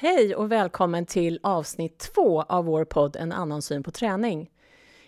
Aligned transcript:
Hej 0.00 0.34
och 0.34 0.52
välkommen 0.52 1.06
till 1.06 1.40
avsnitt 1.42 1.98
två 1.98 2.42
av 2.42 2.64
vår 2.64 2.84
podd 2.84 3.16
En 3.16 3.32
annan 3.32 3.62
syn 3.62 3.82
på 3.82 3.90
träning. 3.90 4.50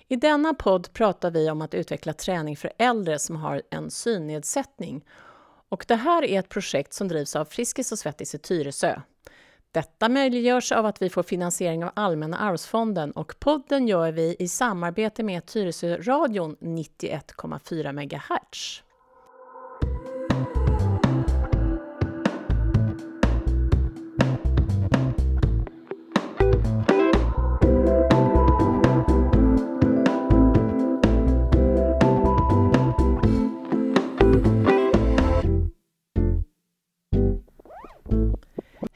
I 0.09 0.17
denna 0.17 0.55
podd 0.55 0.93
pratar 0.93 1.31
vi 1.31 1.51
om 1.51 1.63
att 1.63 1.75
utveckla 1.75 2.13
träning 2.13 2.57
för 2.57 2.73
äldre 2.79 3.19
som 3.19 3.37
har 3.37 3.63
en 3.71 3.91
synnedsättning. 3.91 5.05
Och 5.69 5.85
det 5.89 5.95
här 5.95 6.25
är 6.25 6.39
ett 6.39 6.49
projekt 6.49 6.93
som 6.93 7.09
drivs 7.09 7.37
av 7.37 7.45
Friskis 7.45 7.93
och 7.93 7.99
Svettis 7.99 8.35
i 8.35 8.39
Tyresö. 8.39 9.01
Detta 9.73 10.09
möjliggörs 10.09 10.73
av 10.73 10.87
att 10.87 11.03
vi 11.03 11.11
får 11.11 11.23
finansiering 11.23 11.85
av 11.85 11.91
Allmänna 11.97 12.39
arvsfonden 12.39 13.11
och 13.11 13.35
podden 13.41 13.89
gör 13.89 14.13
vi 14.13 14.37
i 14.39 14.49
samarbete 14.49 15.23
med 15.23 15.47
Tyresö 15.47 15.97
radion 15.97 16.57
91,4 16.61 17.93
MHz. 17.93 18.83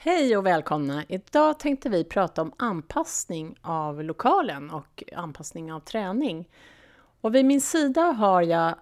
Hej 0.06 0.36
och 0.36 0.46
välkomna! 0.46 1.04
Idag 1.08 1.58
tänkte 1.58 1.88
vi 1.88 2.04
prata 2.04 2.42
om 2.42 2.52
anpassning 2.56 3.54
av 3.62 4.02
lokalen 4.02 4.70
och 4.70 5.02
anpassning 5.16 5.72
av 5.72 5.80
träning. 5.80 6.48
Och 7.20 7.34
vid 7.34 7.44
min 7.44 7.60
sida 7.60 8.00
har 8.00 8.42
jag 8.42 8.74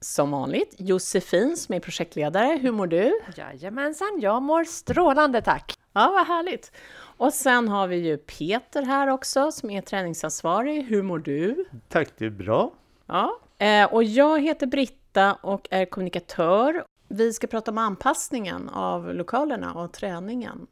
som 0.00 0.30
vanligt 0.30 0.74
Josefin 0.78 1.56
som 1.56 1.74
är 1.74 1.80
projektledare. 1.80 2.58
Hur 2.62 2.72
mår 2.72 2.86
du? 2.86 3.20
Jajamensan, 3.36 4.18
jag 4.20 4.42
mår 4.42 4.64
strålande 4.64 5.42
tack! 5.42 5.74
Ja, 5.92 6.10
vad 6.10 6.26
härligt! 6.26 6.72
Och 7.00 7.32
sen 7.32 7.68
har 7.68 7.88
vi 7.88 7.96
ju 7.96 8.16
Peter 8.16 8.82
här 8.82 9.08
också 9.08 9.52
som 9.52 9.70
är 9.70 9.80
träningsansvarig. 9.80 10.82
Hur 10.82 11.02
mår 11.02 11.18
du? 11.18 11.64
Tack, 11.88 12.08
det 12.18 12.24
är 12.24 12.30
bra. 12.30 12.72
Ja, 13.06 13.40
eh, 13.58 13.84
och 13.94 14.04
jag 14.04 14.42
heter 14.42 14.66
Britta 14.66 15.34
och 15.34 15.68
är 15.70 15.84
kommunikatör 15.84 16.84
vi 17.08 17.32
ska 17.32 17.46
prata 17.46 17.70
om 17.70 17.78
anpassningen 17.78 18.68
av 18.68 19.14
lokalerna 19.14 19.74
och 19.74 19.92
träningen. 19.92 20.66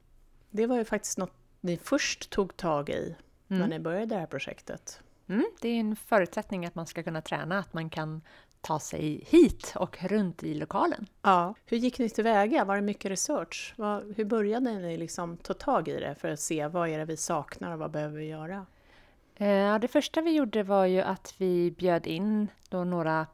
Det 0.51 0.67
var 0.67 0.77
ju 0.77 0.85
faktiskt 0.85 1.19
något 1.19 1.33
ni 1.61 1.77
först 1.77 2.31
tog 2.31 2.57
tag 2.57 2.89
i 2.89 3.17
mm. 3.49 3.61
när 3.61 3.69
ni 3.69 3.79
började 3.79 4.07
det 4.07 4.21
här 4.21 4.27
projektet. 4.27 5.01
Mm, 5.29 5.47
det 5.61 5.69
är 5.69 5.81
en 5.81 5.97
förutsättning 5.97 6.67
att 6.67 6.75
man 6.75 6.87
ska 6.87 7.03
kunna 7.03 7.23
träna, 7.23 7.59
att 7.59 7.73
man 7.73 7.91
kan 7.91 8.23
ta 8.61 8.81
sig 8.81 9.25
hit 9.27 9.73
och 9.77 10.05
runt 10.05 10.43
i 10.43 10.55
lokalen. 10.55 11.07
Ja. 11.23 11.55
Hur 11.67 11.77
gick 11.77 11.99
ni 11.99 12.11
tillväga? 12.11 12.65
Var 12.65 12.77
det 12.77 12.83
mycket 12.83 13.11
research? 13.11 13.75
hur 14.17 14.25
började 14.25 14.73
ni 14.73 14.97
liksom 14.97 15.37
ta 15.37 15.55
tag 15.55 15.89
i 15.89 16.01
det 16.01 16.15
för 16.15 16.29
att 16.29 16.41
se 16.41 16.67
vad 16.67 16.89
är 16.89 16.99
det 16.99 17.05
vi 17.05 17.17
saknar 17.17 17.73
och 17.73 17.79
vad 17.79 17.91
behöver 17.91 18.19
vi 18.19 18.27
göra? 18.27 18.67
Eh, 19.37 19.79
det 19.79 19.89
första 19.89 20.21
vi 20.21 20.31
gjorde 20.31 20.63
var 20.63 20.87
ju 20.87 21.01
att 21.01 21.35
vi 21.39 21.71
bjöd 21.71 22.07
in 22.07 22.49
då 22.69 22.85
några 22.85 23.27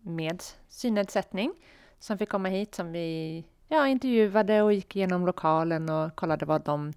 med 0.00 0.42
synnedsättning 0.68 1.54
som 2.02 2.18
fick 2.18 2.28
komma 2.28 2.48
hit 2.48 2.74
som 2.74 2.92
vi 2.92 3.44
ja, 3.68 3.88
intervjuade 3.88 4.62
och 4.62 4.72
gick 4.72 4.96
igenom 4.96 5.26
lokalen 5.26 5.88
och 5.88 6.16
kollade 6.16 6.46
vad 6.46 6.62
de 6.62 6.92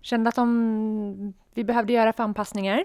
kände 0.00 0.28
att 0.28 0.34
de, 0.34 1.34
vi 1.54 1.64
behövde 1.64 1.92
göra 1.92 2.12
för 2.12 2.22
anpassningar. 2.22 2.84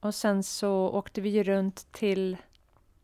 Och 0.00 0.14
sen 0.14 0.42
så 0.42 0.88
åkte 0.88 1.20
vi 1.20 1.42
runt 1.42 1.92
till 1.92 2.36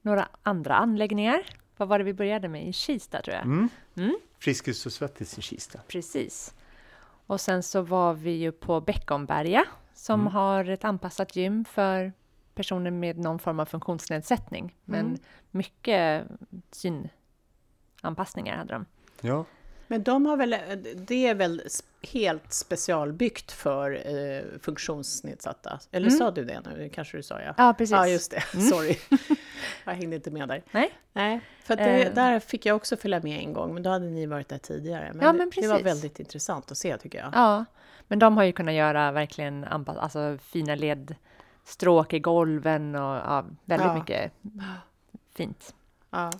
några 0.03 0.29
andra 0.43 0.75
anläggningar. 0.75 1.43
Vad 1.77 1.89
var 1.89 1.99
det 1.99 2.05
vi 2.05 2.15
började 2.15 2.49
med? 2.49 2.69
I 2.69 2.73
Kista 2.73 3.23
tror 3.23 3.37
jag. 3.37 3.45
Mm. 3.45 3.69
Mm. 3.97 4.19
Friskis 4.39 4.87
och 4.87 4.93
Svettis 4.93 5.39
i 5.39 5.43
Kista. 5.43 5.81
Precis. 5.89 6.55
Och 7.27 7.41
sen 7.41 7.63
så 7.63 7.83
var 7.83 8.15
vi 8.15 8.31
ju 8.31 8.53
på 8.53 8.81
Beckomberga 8.81 9.65
som 9.95 10.21
mm. 10.21 10.33
har 10.33 10.65
ett 10.65 10.85
anpassat 10.85 11.37
gym 11.37 11.65
för 11.65 12.13
personer 12.55 12.91
med 12.91 13.19
någon 13.19 13.39
form 13.39 13.61
av 13.61 13.67
funktionsnedsättning. 13.67 14.75
Men 14.85 15.07
mm. 15.07 15.19
mycket 15.51 16.27
syn 16.71 17.09
anpassningar 18.03 18.57
hade 18.57 18.73
de. 18.73 18.87
Ja. 19.21 19.45
Men 19.91 20.03
de 20.03 20.27
har 20.27 20.37
väl, 20.37 20.57
det 20.95 21.27
är 21.27 21.35
väl 21.35 21.63
helt 22.13 22.53
specialbyggt 22.53 23.53
för 23.53 23.93
eh, 23.93 24.61
funktionsnedsatta? 24.61 25.81
Eller 25.91 26.07
mm. 26.07 26.19
sa 26.19 26.31
du 26.31 26.45
det 26.45 26.61
nu? 26.61 26.91
kanske 26.95 27.17
du 27.17 27.23
sa 27.23 27.41
ja. 27.41 27.55
Ja, 27.57 27.75
precis. 27.79 27.93
Ja, 27.93 28.09
just 28.09 28.31
det. 28.31 28.43
Mm. 28.55 28.67
Sorry. 28.71 28.97
jag 29.85 29.93
hängde 29.93 30.17
inte 30.17 30.31
med 30.31 30.49
där. 30.49 30.63
Nej. 30.71 30.91
Nej, 31.13 31.41
för 31.65 31.77
det, 31.77 32.05
eh. 32.05 32.15
där 32.15 32.41
fick 32.41 32.67
jag 32.67 32.77
också 32.77 32.97
följa 32.97 33.21
med 33.23 33.41
en 33.41 33.53
gång, 33.53 33.75
men 33.75 33.83
då 33.83 33.91
hade 33.91 34.07
ni 34.07 34.27
varit 34.27 34.49
där 34.49 34.59
tidigare. 34.59 35.11
Men, 35.13 35.27
ja, 35.27 35.33
men 35.33 35.51
det, 35.55 35.61
det, 35.61 35.69
var 35.69 35.81
väldigt 35.81 36.21
intressant 36.21 36.71
att 36.71 36.79
se 36.79 36.99
tycker 36.99 37.19
jag. 37.19 37.31
Ja, 37.35 37.65
men 38.09 38.19
de 38.19 38.37
har 38.37 38.45
ju 38.45 38.53
kunnat 38.53 38.75
göra 38.75 39.13
verkligen 39.13 39.65
alltså, 39.65 40.39
fina 40.43 40.75
ledstråk 40.75 42.13
i 42.13 42.19
golven 42.19 42.95
och 42.95 43.17
ja, 43.17 43.45
väldigt 43.65 43.87
ja. 43.87 43.95
mycket 43.95 44.33
fint. 45.37 45.75
Ja. 46.11 46.31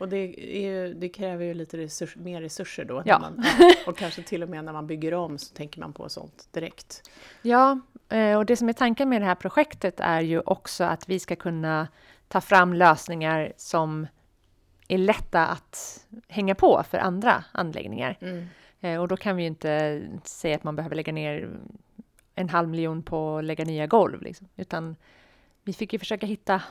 Och 0.00 0.08
det, 0.08 0.26
ju, 0.26 0.94
det, 0.94 1.08
kräver 1.08 1.44
ju 1.44 1.54
lite 1.54 1.76
resurs, 1.76 2.16
mer 2.16 2.40
resurser 2.40 2.84
då. 2.84 3.02
Ja. 3.04 3.18
Man, 3.18 3.44
och 3.86 3.96
kanske 3.96 4.22
till 4.22 4.42
och 4.42 4.48
med 4.48 4.64
när 4.64 4.72
man 4.72 4.86
bygger 4.86 5.14
om 5.14 5.38
så 5.38 5.54
tänker 5.54 5.80
man 5.80 5.92
på 5.92 6.08
sånt 6.08 6.48
direkt. 6.52 7.10
Ja, 7.42 7.80
eh, 8.08 8.36
och 8.36 8.46
det 8.46 8.56
som 8.56 8.68
är 8.68 8.72
tanken 8.72 9.08
med 9.08 9.22
det 9.22 9.26
här 9.26 9.34
projektet 9.34 10.00
är 10.00 10.20
ju 10.20 10.40
också 10.40 10.84
att 10.84 11.08
vi 11.08 11.18
ska 11.18 11.36
kunna 11.36 11.88
ta 12.28 12.40
fram 12.40 12.74
lösningar 12.74 13.52
som 13.56 14.06
är 14.88 14.98
lätta 14.98 15.46
att 15.46 16.06
hänga 16.28 16.54
på 16.54 16.82
för 16.90 16.98
andra 16.98 17.44
anläggningar. 17.52 18.18
Mm. 18.20 18.46
Eh, 18.80 19.00
och 19.00 19.08
då 19.08 19.16
kan 19.16 19.36
vi 19.36 19.42
ju 19.42 19.46
inte 19.46 20.02
säga 20.24 20.56
att 20.56 20.64
man 20.64 20.76
behöver 20.76 20.96
lägga 20.96 21.12
ner 21.12 21.50
en 22.34 22.48
halv 22.48 22.68
miljon 22.68 23.02
på 23.02 23.38
att 23.38 23.44
lägga 23.44 23.64
nya 23.64 23.86
golv, 23.86 24.22
liksom. 24.22 24.48
utan 24.56 24.96
vi 25.64 25.72
fick 25.72 25.92
ju 25.92 25.98
försöka 25.98 26.26
hitta 26.26 26.62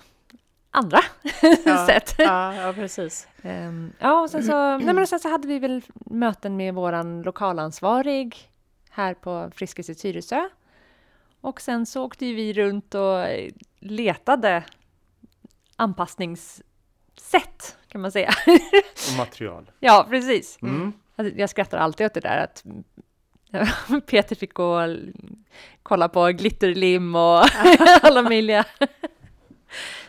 andra 0.72 1.00
ja, 1.66 1.86
sätt. 1.86 2.16
Ja, 2.18 2.56
ja, 2.56 2.74
precis. 2.74 3.28
Um, 3.44 3.94
ja, 4.00 4.22
och 4.22 4.30
sen 4.30 4.44
så, 4.44 4.78
nej, 4.78 4.94
men 4.94 5.08
sen 5.08 5.20
så 5.20 5.30
hade 5.30 5.48
vi 5.48 5.60
väl 5.60 5.82
möten 5.94 6.58
med 6.58 6.74
våran 6.74 7.22
lokalansvarig 7.22 8.38
här 8.90 9.14
på 9.14 9.52
Friskis 9.56 9.90
i 9.90 9.96
Tyresö. 9.96 10.50
Och 11.42 11.62
sen 11.62 11.86
så 11.86 12.04
åkte 12.04 12.26
vi 12.26 12.54
runt 12.54 12.96
och 12.96 13.26
letade 13.80 14.64
anpassningssätt, 15.76 17.78
kan 17.88 18.02
man 18.02 18.12
säga. 18.12 18.34
Och 19.12 19.18
material. 19.18 19.72
ja, 19.80 20.06
precis. 20.10 20.58
Mm. 20.62 20.94
Alltså, 21.16 21.36
jag 21.36 21.50
skrattar 21.50 21.78
alltid 21.78 22.06
åt 22.06 22.14
det 22.14 22.20
där 22.20 22.38
att 22.38 22.64
Peter 24.06 24.36
fick 24.36 24.54
gå 24.54 24.66
och 24.66 24.98
kolla 25.84 26.10
på 26.10 26.28
glitterlim 26.28 27.16
och 27.16 27.44
alla 28.02 28.22
möjliga 28.22 28.66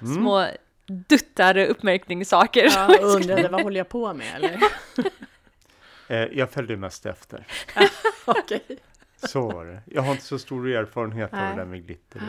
mm. 0.01 0.15
små 0.15 0.47
duttar 0.87 1.59
uppmärkningssaker. 1.59 2.65
Ja, 2.65 2.99
och 3.03 3.15
undrade 3.15 3.49
vad 3.49 3.63
håller 3.63 3.81
jag 3.81 3.89
på 3.89 4.15
med 4.15 4.27
eller? 4.37 4.61
Eh, 6.09 6.29
jag 6.33 6.51
följde 6.51 6.77
mest 6.77 7.07
efter. 7.07 7.47
Okej. 8.25 8.79
Så 9.17 9.51
var 9.51 9.65
det. 9.65 9.83
Jag 9.87 10.03
har 10.03 10.13
inte 10.13 10.25
så 10.25 10.39
stor 10.39 10.69
erfarenhet 10.69 11.33
Nej. 11.33 11.45
av 11.45 11.57
det 11.57 11.63
där 11.63 11.67
med 11.67 11.87
glitter 11.87 12.23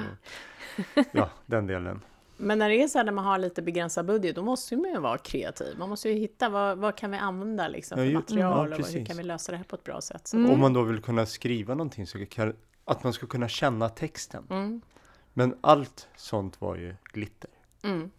och 0.95 1.05
ja, 1.11 1.29
den 1.45 1.67
delen. 1.67 2.01
Men 2.37 2.59
när 2.59 2.69
det 2.69 2.83
är 2.83 2.87
så 2.87 2.97
här 2.97 3.05
när 3.05 3.11
man 3.11 3.25
har 3.25 3.37
lite 3.37 3.61
begränsad 3.61 4.05
budget, 4.05 4.35
då 4.35 4.43
måste 4.43 4.77
man 4.77 4.91
ju 4.91 4.99
vara 4.99 5.17
kreativ. 5.17 5.77
Man 5.77 5.89
måste 5.89 6.09
ju 6.09 6.15
hitta 6.15 6.49
vad, 6.49 6.77
vad 6.77 6.95
kan 6.95 7.11
vi 7.11 7.17
använda 7.17 7.67
liksom 7.67 7.97
för 7.97 8.05
ja, 8.05 8.13
material 8.13 8.71
ja, 8.71 8.77
och 8.77 8.87
hur 8.87 9.05
kan 9.05 9.17
vi 9.17 9.23
lösa 9.23 9.51
det 9.51 9.57
här 9.57 9.65
på 9.65 9.75
ett 9.75 9.83
bra 9.83 10.01
sätt. 10.01 10.33
Mm. 10.33 10.51
Om 10.51 10.59
man 10.59 10.73
då 10.73 10.81
vill 10.83 11.01
kunna 11.01 11.25
skriva 11.25 11.73
någonting 11.73 12.07
så 12.07 12.25
kan, 12.25 12.55
att 12.85 13.03
man 13.03 13.13
ska 13.13 13.27
kunna 13.27 13.47
känna 13.47 13.89
texten. 13.89 14.47
Mm. 14.49 14.81
Men 15.33 15.55
allt 15.61 16.07
sånt 16.15 16.61
var 16.61 16.75
ju 16.75 16.95
glitter. 17.13 17.49
Mm. 17.83 18.11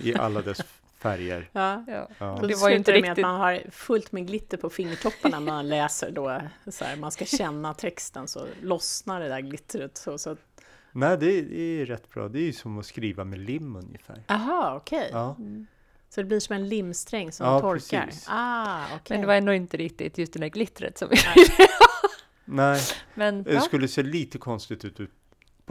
I 0.00 0.14
alla 0.14 0.42
dess 0.42 0.60
färger. 1.02 1.50
Ja. 1.52 1.84
Ja. 1.86 2.08
ja. 2.18 2.40
Det 2.48 2.54
var 2.54 2.70
ju 2.70 2.76
inte 2.76 2.92
riktigt... 2.92 3.02
med 3.02 3.12
att 3.12 3.18
man 3.18 3.40
har 3.40 3.62
fullt 3.70 4.12
med 4.12 4.26
glitter 4.26 4.56
på 4.56 4.70
fingertopparna 4.70 5.40
när 5.40 5.52
man 5.52 5.68
läser 5.68 6.10
då. 6.10 6.40
Så 6.66 6.84
här, 6.84 6.96
man 6.96 7.10
ska 7.10 7.24
känna 7.24 7.74
texten 7.74 8.28
så 8.28 8.46
lossnar 8.62 9.20
det 9.20 9.28
där 9.28 9.40
glittret. 9.40 9.96
Så, 9.98 10.18
så. 10.18 10.36
Nej, 10.92 11.18
det 11.18 11.26
är, 11.26 11.42
det 11.42 11.82
är 11.82 11.86
rätt 11.86 12.10
bra. 12.10 12.28
Det 12.28 12.38
är 12.38 12.44
ju 12.44 12.52
som 12.52 12.78
att 12.78 12.86
skriva 12.86 13.24
med 13.24 13.38
lim 13.38 13.76
ungefär. 13.76 14.22
Jaha, 14.26 14.76
okej. 14.76 14.98
Okay. 14.98 15.10
Ja. 15.12 15.36
Mm. 15.38 15.66
Så 16.08 16.20
det 16.20 16.24
blir 16.24 16.40
som 16.40 16.56
en 16.56 16.68
limsträng 16.68 17.32
som 17.32 17.46
ja, 17.46 17.60
torkar? 17.60 18.04
Precis. 18.04 18.26
Ah, 18.28 18.84
okay. 18.86 19.00
Men 19.08 19.20
det 19.20 19.26
var 19.26 19.34
ändå 19.34 19.52
inte 19.52 19.76
riktigt 19.76 20.18
just 20.18 20.32
det 20.32 20.38
där 20.38 20.48
glittret 20.48 20.98
som 20.98 21.08
vi 21.08 21.16
Nej, 22.44 22.80
Men, 23.14 23.42
det 23.42 23.60
skulle 23.60 23.88
se 23.88 24.02
lite 24.02 24.38
konstigt 24.38 24.84
ut 24.84 25.00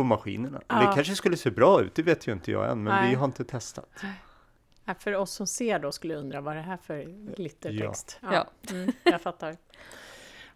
på 0.01 0.05
maskinerna. 0.05 0.61
Ja. 0.67 0.75
Det 0.75 0.95
kanske 0.95 1.15
skulle 1.15 1.37
se 1.37 1.51
bra 1.51 1.81
ut, 1.81 1.95
det 1.95 2.03
vet 2.03 2.27
ju 2.27 2.31
inte 2.31 2.51
jag 2.51 2.71
än, 2.71 2.83
men 2.83 2.95
Nej. 2.95 3.09
vi 3.09 3.15
har 3.15 3.25
inte 3.25 3.43
testat. 3.43 3.89
Ja, 4.85 4.93
för 4.99 5.15
oss 5.15 5.31
som 5.31 5.47
ser 5.47 5.79
då 5.79 5.91
skulle 5.91 6.15
undra 6.15 6.41
vad 6.41 6.55
det 6.55 6.61
här 6.61 6.77
för 6.77 7.03
glittertext. 7.35 8.19
Ja, 8.21 8.33
ja. 8.33 8.71
Mm, 8.71 8.91
jag 9.03 9.21
fattar. 9.21 9.57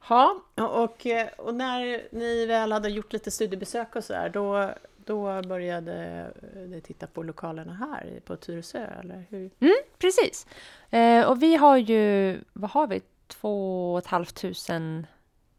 Ja, 0.10 0.42
och, 0.56 1.08
och 1.38 1.56
när 1.56 2.16
ni 2.16 2.46
väl 2.46 2.72
hade 2.72 2.90
gjort 2.90 3.14
lite 3.14 3.32
studiebesök 3.32 3.96
och 3.96 4.04
så 4.04 4.14
där, 4.14 4.30
då, 4.30 4.74
då 5.06 5.42
började 5.42 6.28
ni 6.68 6.82
titta 6.82 7.08
på 7.08 7.24
lokalerna 7.24 7.74
här 7.74 8.20
på 8.26 8.36
Tyresö, 8.36 8.86
eller 9.00 9.26
hur? 9.30 9.52
Mm, 9.60 9.76
precis. 9.98 10.48
Eh, 10.90 11.26
och 11.26 11.44
vi 11.44 11.56
har 11.56 11.78
ju, 11.78 12.40
vad 12.54 12.72
har 12.72 12.88
vi, 12.88 13.02
två 13.28 13.94
och 13.94 14.00
ett 14.00 14.08
halvt 14.08 14.36
tusen 14.36 15.08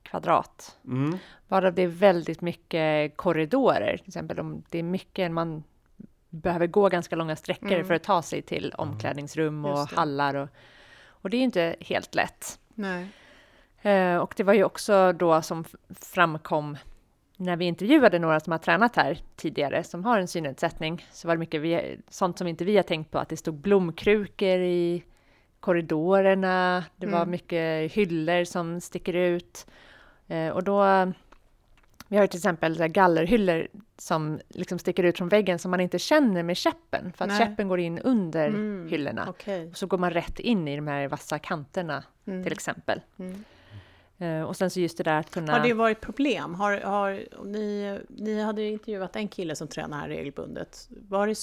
kvadrat. 0.06 0.76
Mm. 0.86 1.18
Varav 1.48 1.74
det 1.74 1.82
är 1.82 1.86
väldigt 1.86 2.40
mycket 2.40 3.16
korridorer. 3.16 3.96
Till 3.96 4.08
exempel 4.08 4.40
om 4.40 4.62
det 4.70 4.78
är 4.78 4.82
mycket 4.82 5.30
man 5.32 5.62
behöver 6.30 6.66
gå 6.66 6.88
ganska 6.88 7.16
långa 7.16 7.36
sträckor 7.36 7.72
Mm. 7.72 7.86
för 7.86 7.94
att 7.94 8.02
ta 8.02 8.22
sig 8.22 8.42
till 8.42 8.72
omklädningsrum 8.78 9.64
och 9.64 9.78
hallar. 9.78 10.34
Och, 10.34 10.48
och 11.08 11.30
det 11.30 11.36
är 11.36 11.42
inte 11.42 11.76
helt 11.80 12.14
lätt. 12.14 12.58
Nej. 12.74 13.06
Eh, 13.82 14.16
och 14.16 14.34
det 14.36 14.42
var 14.42 14.52
ju 14.54 14.64
också 14.64 15.12
då 15.12 15.42
som 15.42 15.64
framkom 16.00 16.76
när 17.36 17.56
vi 17.56 17.64
intervjuade 17.64 18.18
några 18.18 18.40
som 18.40 18.50
har 18.52 18.58
tränat 18.58 18.96
här 18.96 19.18
tidigare 19.36 19.84
som 19.84 20.04
har 20.04 20.18
en 20.18 20.28
synnedsättning 20.28 21.06
så 21.12 21.28
var 21.28 21.34
det 21.34 21.38
mycket 21.40 21.60
vi, 21.60 21.98
sånt 22.08 22.38
som 22.38 22.46
inte 22.48 22.64
vi 22.64 22.76
har 22.76 22.82
tänkt 22.82 23.10
på 23.10 23.18
att 23.18 23.28
det 23.28 23.36
stod 23.36 23.54
blomkrukor 23.54 24.58
i 24.58 25.02
korridorerna. 25.60 26.84
Det 26.96 27.06
var 27.06 27.18
Mm. 27.18 27.30
mycket 27.30 27.92
hyllor 27.92 28.44
som 28.44 28.80
sticker 28.80 29.12
ut 29.12 29.66
och 30.54 30.64
då 30.64 31.12
vi 32.08 32.16
har 32.16 32.24
ju 32.24 32.28
till 32.28 32.38
exempel 32.38 32.88
gallerhyllor 32.88 33.68
som 33.98 34.40
liksom 34.48 34.78
sticker 34.78 35.02
ut 35.02 35.18
från 35.18 35.28
väggen 35.28 35.58
som 35.58 35.70
man 35.70 35.80
inte 35.80 35.98
känner 35.98 36.42
med 36.42 36.56
käppen 36.56 37.12
för 37.12 37.24
att 37.24 37.28
Nej. 37.28 37.38
käppen 37.38 37.68
går 37.68 37.80
in 37.80 37.98
under 37.98 38.48
Mm. 38.48 38.88
hyllorna. 38.90 39.26
Okej. 39.28 39.68
Och 39.70 39.76
så 39.76 39.86
går 39.86 39.98
man 39.98 40.10
rätt 40.10 40.38
in 40.40 40.68
i 40.68 40.76
de 40.76 40.86
här 40.86 41.08
vassa 41.08 41.38
kanterna 41.38 42.04
Mm. 42.26 42.42
till 42.44 42.52
exempel. 42.52 43.00
Mm. 43.18 43.44
Eh, 44.18 44.42
och 44.42 44.56
sen 44.56 44.70
så 44.70 44.80
just 44.80 44.98
det 44.98 45.04
där 45.04 45.18
att 45.18 45.30
kunna... 45.30 45.52
Har 45.52 45.60
det 45.60 45.72
varit 45.74 46.00
problem? 46.00 46.54
Har, 46.54 46.80
har, 46.80 47.24
ni, 47.44 47.98
ni 48.08 48.42
hade 48.42 48.62
ju 48.62 48.68
intervjuat 48.70 49.16
en 49.16 49.28
kille 49.28 49.56
som 49.56 49.68
tränar 49.68 50.00
här 50.00 50.08
regelbundet. 50.08 50.88
Var 51.08 51.26
det, 51.26 51.36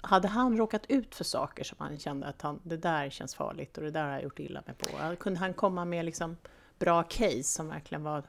hade 0.00 0.28
han 0.28 0.56
råkat 0.56 0.86
ut 0.88 1.14
för 1.14 1.24
saker 1.24 1.64
som 1.64 1.76
han 1.80 1.98
kände 1.98 2.26
att 2.26 2.42
han, 2.42 2.60
det 2.62 2.76
där 2.76 3.10
känns 3.10 3.34
farligt 3.34 3.78
och 3.78 3.84
det 3.84 3.90
där 3.90 4.04
har 4.04 4.12
jag 4.12 4.22
gjort 4.22 4.38
illa 4.38 4.62
mig 4.66 4.74
på? 4.76 5.16
Kunde 5.16 5.40
han 5.40 5.54
komma 5.54 5.84
med 5.84 6.04
liksom 6.04 6.36
bra 6.84 7.02
case 7.02 7.42
som 7.42 7.68
verkligen 7.68 8.02
var 8.02 8.22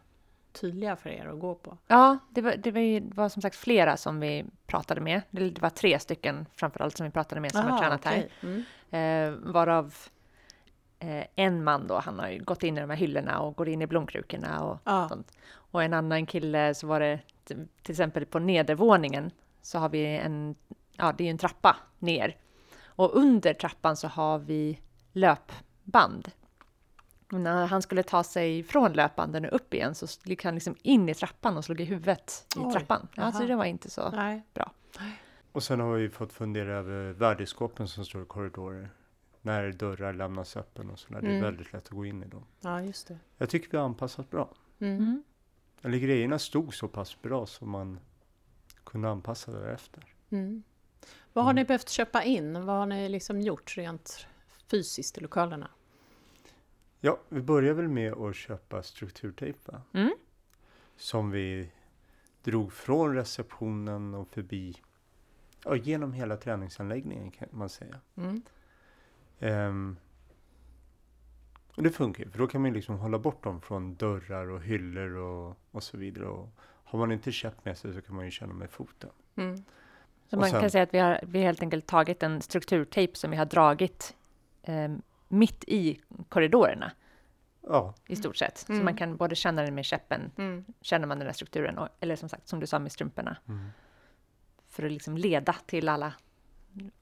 tydliga 0.54 0.96
för 0.96 1.10
er 1.10 1.25
att 1.25 1.40
gå 1.40 1.56
på? 1.56 1.78
Ja, 1.88 2.18
det 2.30 2.42
var, 2.42 2.56
det 2.56 2.72
var, 2.72 2.80
ju, 2.81 3.00
det 3.00 3.18
var 3.18 3.30
som 3.30 3.42
sagt 3.42 3.56
flera 3.56 3.98
som 3.98 4.19
vi 4.19 4.46
pratade 4.68 5.02
med. 5.02 5.22
Det 5.31 5.62
var 5.62 5.69
tre 5.69 6.00
stycken 6.00 6.46
framförallt 6.56 6.98
som 6.98 7.06
vi 7.06 7.12
pratade 7.12 7.42
med 7.42 7.52
som 7.52 7.62
har 7.63 7.69
Aha, 7.69 7.80
tränat 7.80 8.06
okej. 8.06 8.30
Mm. 8.42 8.63
här. 8.92 9.28
Eh, 9.28 9.34
varav 9.34 9.96
eh, 11.00 11.24
en 11.36 11.63
man 11.63 11.88
då, 11.88 12.00
han 12.00 12.19
har 12.19 12.30
ju 12.30 12.44
gått 12.44 12.63
in 12.63 12.78
i 12.78 12.81
de 12.81 12.90
här 12.90 12.98
hyllorna 12.98 13.40
och 13.40 13.56
går 13.56 13.69
in 13.69 13.81
i 13.81 13.88
blomkrukorna 13.88 14.63
och 14.63 14.80
Ja. 14.84 15.10
sånt. 15.10 15.31
Och 15.54 15.84
en 15.84 15.94
annan 15.94 16.25
kille 16.25 16.74
så 16.74 16.88
var 16.88 17.00
det 17.00 17.19
till 17.46 17.92
exempel 17.92 18.25
på 18.25 18.40
nedervåningen 18.40 19.31
så 19.62 19.80
har 19.80 19.90
vi 19.90 20.06
en, 20.18 20.56
ja 20.92 21.13
det 21.18 21.24
är 21.24 21.25
ju 21.25 21.31
en 21.31 21.38
trappa 21.38 21.75
ner. 22.00 22.38
Och 22.86 23.16
under 23.18 23.54
trappan 23.54 23.98
så 23.98 24.07
har 24.07 24.40
vi 24.40 24.80
löpband. 25.12 26.31
När 27.44 27.66
han 27.68 27.82
skulle 27.82 28.04
ta 28.04 28.24
sig 28.24 28.64
från 28.64 28.94
löpbanden 28.94 29.46
och 29.46 29.56
upp 29.56 29.74
igen 29.74 29.96
så 29.96 30.08
gick 30.24 30.44
han 30.46 30.54
liksom 30.56 30.76
in 30.82 31.10
i 31.10 31.14
trappan 31.14 31.58
och 31.58 31.66
slog 31.66 31.82
i 31.82 31.84
huvudet 31.86 32.48
i 32.56 32.60
Oj, 32.60 32.74
trappan. 32.74 33.08
Ja, 33.16 33.32
så 33.32 33.38
aha. 33.38 33.48
det 33.48 33.56
var 33.56 33.66
inte 33.66 33.90
så. 33.90 34.10
Nej. 34.10 34.42
Och 35.52 35.64
sen 35.64 35.80
har 35.80 35.94
vi 35.94 36.10
fått 36.10 36.34
fundera 36.34 36.74
över 36.74 37.14
värdiskåpen 37.14 37.88
som 37.88 38.06
står 38.06 38.24
i 38.24 38.26
korridorer. 38.26 38.90
När 39.42 39.72
dörrar 39.72 40.14
lämnas 40.14 40.58
öppen 40.58 40.90
och 40.90 41.00
sådär. 41.00 41.22
Det 41.22 41.28
är 41.28 41.32
Mm. 41.32 41.44
väldigt 41.44 41.74
lätt 41.74 41.84
att 41.86 41.90
gå 41.90 42.06
in 42.06 42.24
i 42.24 42.28
dem. 42.28 42.46
Ja, 42.62 42.82
just 42.82 43.08
det. 43.08 43.18
Jag 43.38 43.50
tycker 43.50 43.72
vi 43.72 43.78
har 43.78 43.86
anpassat 43.86 44.30
bra. 44.30 44.50
Mm. 44.80 44.98
Mm. 44.98 45.24
Eller 45.81 45.98
grejerna 45.98 46.40
stod 46.40 46.74
så 46.74 46.88
pass 46.88 47.22
bra 47.22 47.46
som 47.46 47.70
man 47.70 48.00
kunde 48.84 49.10
anpassa 49.10 49.52
därefter. 49.52 50.04
Mm. 50.30 50.64
Vad 51.34 51.44
har 51.46 51.52
Mm. 51.52 51.62
ni 51.62 51.66
behövt 51.68 51.90
köpa 51.90 52.24
in? 52.24 52.66
Vad 52.66 52.76
har 52.76 52.86
ni 52.86 53.10
liksom 53.10 53.42
gjort 53.42 53.78
rent 53.78 54.28
fysiskt 54.72 55.18
i 55.18 55.22
lokalerna? 55.22 55.68
Ja, 57.00 57.19
vi 57.30 57.42
börjar 57.42 57.74
väl 57.74 57.88
med 57.88 58.13
att 58.13 58.36
köpa 58.36 58.83
strukturtejp 58.83 59.59
va? 59.71 59.81
Mm. 59.94 60.12
Som 60.95 61.31
vi 61.31 61.71
drog 62.44 62.74
från 62.74 63.15
receptionen 63.15 64.13
och 64.13 64.27
förbi, 64.27 64.75
ja, 65.63 65.75
genom 65.75 66.13
hela 66.13 66.38
träningsanläggningen 66.38 67.31
kan 67.31 67.47
man 67.51 67.69
säga. 67.69 68.00
Mm. 68.15 68.42
Ehm, 69.39 69.97
och 71.75 71.83
det 71.83 71.89
funkar 71.92 72.24
ju, 72.24 72.30
för 72.30 72.38
då 72.39 72.47
kan 72.47 72.62
man 72.62 72.74
liksom 72.74 72.97
hålla 73.00 73.19
bort 73.19 73.44
dem 73.44 73.62
från 73.62 73.95
dörrar 73.95 74.47
och 74.50 74.62
hyllor 74.62 75.15
och, 75.15 75.57
och 75.71 75.83
så 75.83 75.97
vidare. 75.97 76.27
Och 76.27 76.50
har 76.83 77.00
man 77.00 77.12
inte 77.12 77.31
käpp 77.31 77.65
med 77.65 77.77
sig 77.77 77.94
så 77.94 78.01
kan 78.01 78.15
man 78.15 78.25
ju 78.25 78.31
känna 78.31 78.53
med 78.53 78.69
foten. 78.69 79.09
Mm. 79.36 79.57
Så 79.57 79.63
Och 80.36 80.38
man 80.39 80.50
sen- 80.50 80.62
kan 80.62 80.69
säga 80.71 80.83
att 80.83 80.94
vi 80.94 81.00
har, 81.00 81.19
vi 81.24 81.39
helt 81.42 81.62
enkelt 81.62 81.88
tagit 81.88 82.24
en 82.24 82.42
strukturtejp 82.42 83.15
som 83.15 83.31
vi 83.31 83.38
har 83.38 83.45
dragit 83.45 84.15
eh, 84.63 84.95
mitt 85.27 85.63
i 85.68 86.01
korridorerna 86.30 86.92
Ja, 87.68 87.94
i 88.07 88.16
stort 88.16 88.38
sett. 88.38 88.57
Så 88.57 88.72
Mm. 88.74 88.86
man 88.86 88.95
kan 88.95 89.18
både 89.18 89.36
känna 89.36 89.62
den 89.62 89.75
med 89.75 89.86
käppen, 89.86 90.31
Mm. 90.38 90.66
känner 90.81 91.07
man 91.07 91.18
den 91.19 91.25
där 91.27 91.33
strukturen, 91.33 91.77
och, 91.77 91.88
eller 92.00 92.16
som 92.16 92.30
sagt 92.30 92.48
som 92.48 92.60
du 92.60 92.68
sa 92.68 92.80
med 92.80 92.92
strumporna, 92.92 93.38
mm. 93.48 93.68
för 94.68 94.83
att 94.86 94.92
liksom 94.92 95.18
leda 95.18 95.54
till 95.66 95.89
alla, 95.89 96.13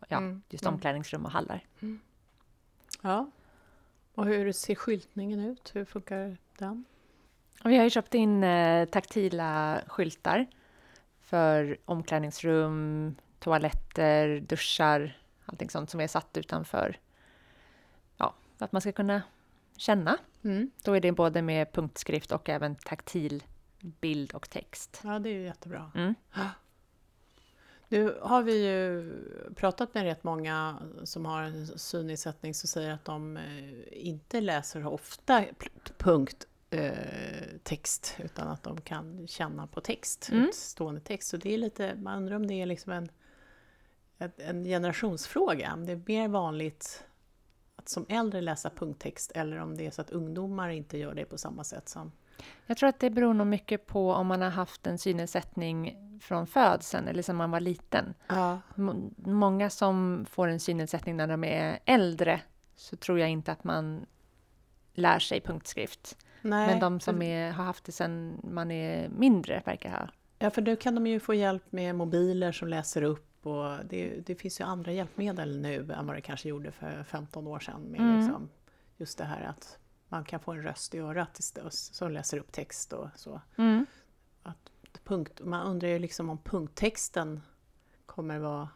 ja, 0.07 0.17
Mm. 0.17 0.41
just 0.49 0.63
Mm. 0.63 0.73
omklädningsrum 0.73 1.25
och 1.25 1.31
hallar. 1.31 1.65
Ja. 3.01 3.31
Och 4.15 4.25
hur 4.25 4.51
ser 4.51 4.75
skyltningen 4.75 5.39
ut? 5.39 5.71
Hur 5.75 5.85
funkar 5.85 6.37
den? 6.57 6.85
Vi 7.63 7.77
har 7.77 7.83
ju 7.83 7.89
köpt 7.89 8.13
in 8.13 8.43
eh, 8.43 8.85
taktila 8.85 9.81
skyltar 9.87 10.47
för 11.21 11.77
omklädningsrum, 11.85 13.15
toaletter, 13.39 14.39
duschar, 14.39 15.17
allting 15.45 15.69
sånt 15.69 15.89
som 15.89 15.99
är 15.99 16.07
satt 16.07 16.37
utanför. 16.37 16.97
Att 18.57 18.71
man 18.71 18.81
ska 18.81 18.91
kunna 18.91 19.21
känna. 19.77 20.17
Mm. 20.44 20.71
Då 20.83 20.94
är 20.94 21.00
det 21.01 21.11
både 21.11 21.41
med 21.41 21.71
punktskrift 21.71 22.31
och 22.31 22.50
även 22.50 22.75
taktil 22.75 23.44
bild 23.79 24.33
och 24.33 24.50
text. 24.50 25.01
Ja, 25.03 25.19
det 25.19 25.29
är 25.29 25.33
ju 25.33 25.44
jättebra. 25.44 25.91
Mm. 25.95 26.13
Nu 27.88 28.17
har 28.21 28.44
vi 28.44 28.67
ju 28.67 29.13
pratat 29.55 29.94
med 29.94 30.03
rätt 30.03 30.23
många 30.23 30.77
som 31.03 31.25
har 31.25 31.41
en 31.41 31.67
synnedsättning 31.79 32.53
som 32.53 32.67
säger 32.67 32.91
att 32.91 33.05
de 33.05 33.38
eh, 33.38 33.73
inte 33.91 34.41
läser 34.41 34.88
ofta 34.88 35.45
punkt 35.97 36.47
eh, 36.69 36.94
text 37.63 38.15
utan 38.23 38.47
att 38.47 38.63
de 38.63 38.81
kan 38.81 39.27
känna 39.27 39.67
på 39.67 39.81
text, 39.81 40.29
Mm. 40.31 40.44
utstående 40.47 41.01
text. 41.01 41.29
Så 41.29 41.38
det 41.38 41.53
är 41.53 41.57
lite, 41.57 41.95
man 41.95 42.17
undrar 42.17 42.35
om 42.35 42.47
det 42.47 42.61
är 42.61 42.65
liksom 42.65 42.91
en, 42.91 43.09
ett, 44.17 44.39
en 44.39 44.63
generationsfråga. 44.63 45.73
Om 45.73 45.85
det 45.85 45.91
är 45.91 46.01
mer 46.05 46.27
vanligt 46.27 47.03
att 47.75 47.89
som 47.89 48.05
äldre 48.09 48.41
läsa 48.41 48.69
punkttext 48.69 49.31
eller 49.31 49.57
om 49.57 49.77
det 49.77 49.85
är 49.85 49.91
så 49.91 50.01
att 50.01 50.09
ungdomar 50.09 50.69
inte 50.69 50.97
gör 50.97 51.13
det 51.13 51.25
på 51.25 51.37
samma 51.37 51.63
sätt 51.63 51.89
som... 51.89 52.11
Jag 52.65 52.77
tror 52.77 52.89
att 52.89 52.99
det 52.99 53.09
beror 53.09 53.33
nog 53.33 53.47
mycket 53.47 53.85
på 53.85 54.11
om 54.11 54.27
man 54.27 54.41
har 54.41 54.49
haft 54.49 54.87
en 54.87 54.97
synnedsättning 54.97 55.98
från 56.21 56.48
födseln 56.48 57.07
eller 57.07 57.24
som 57.24 57.38
man 57.38 57.51
var 57.51 57.59
liten. 57.59 58.13
Ja. 58.27 58.59
Många 59.25 59.69
som 59.69 60.25
får 60.29 60.48
en 60.48 60.59
synnedsättning 60.59 61.17
när 61.17 61.27
de 61.27 61.43
är 61.43 61.79
äldre 61.86 62.41
så 62.75 62.95
tror 62.95 63.19
jag 63.19 63.29
inte 63.29 63.51
att 63.51 63.63
man 63.63 64.05
lär 64.93 65.19
sig 65.19 65.41
punktskrift. 65.41 66.17
Nej, 66.41 66.67
Men 66.67 66.79
de 66.79 67.00
som 67.00 67.21
är, 67.21 67.51
har 67.51 67.63
haft 67.63 67.86
det 67.86 67.91
sedan 67.91 68.39
man 68.43 68.71
är 68.71 69.09
mindre 69.09 69.62
verkar 69.65 69.89
ha. 69.89 70.09
Ja, 70.39 70.50
för 70.50 70.62
då 70.62 70.75
kan 70.75 70.95
de 70.95 71.07
ju 71.07 71.19
få 71.19 71.33
hjälp 71.33 71.71
med 71.71 71.95
mobiler 71.95 72.51
som 72.51 72.67
läser 72.67 73.01
upp 73.01 73.32
och 73.45 73.85
det, 73.85 74.27
det 74.27 74.35
finns 74.35 74.59
ju 74.59 74.63
andra 74.63 74.91
hjälpmedel 74.91 75.62
nu 75.62 75.91
än 75.93 76.07
vad 76.07 76.15
det 76.15 76.21
kanske 76.21 76.50
gjorde 76.50 76.71
för 76.71 77.03
15 77.03 77.47
år 77.47 77.59
sedan. 77.59 77.81
Med 77.81 78.01
Mm. 78.01 78.17
liksom 78.17 78.50
just 78.97 79.17
det 79.17 79.23
här 79.23 79.41
att 79.41 79.77
man 80.07 80.23
kan 80.23 80.39
få 80.39 80.51
en 80.51 80.63
röst 80.63 80.95
i 80.95 81.00
örat 81.00 81.41
som 81.71 82.12
läser 82.12 82.38
upp 82.38 82.51
text 82.51 82.93
och 82.93 83.07
så. 83.15 83.41
Punkt, 85.03 85.41
man 85.43 85.67
undrar 85.67 85.88
ju 85.89 86.00
liksom 86.00 86.29
om 86.29 86.38
punkttexten 86.38 87.41
kommer 88.05 88.39
vara 88.39 88.69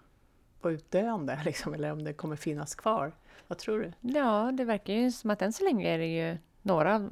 på 0.62 0.72
utdöende 0.72 1.42
liksom, 1.46 1.74
eller 1.74 1.92
om 1.92 2.04
det 2.04 2.14
kommer 2.14 2.36
finnas 2.36 2.76
kvar. 2.76 3.12
Vad 3.48 3.58
tror 3.58 3.80
du? 3.80 3.94
Ja, 4.18 4.52
det 4.54 4.66
verkar 4.66 4.94
ju 4.94 5.12
som 5.12 5.30
att 5.30 5.42
än 5.42 5.54
så 5.54 5.64
länge 5.64 5.90
är 5.90 5.98
det 5.98 6.06
ju 6.06 6.38
några 6.62 7.10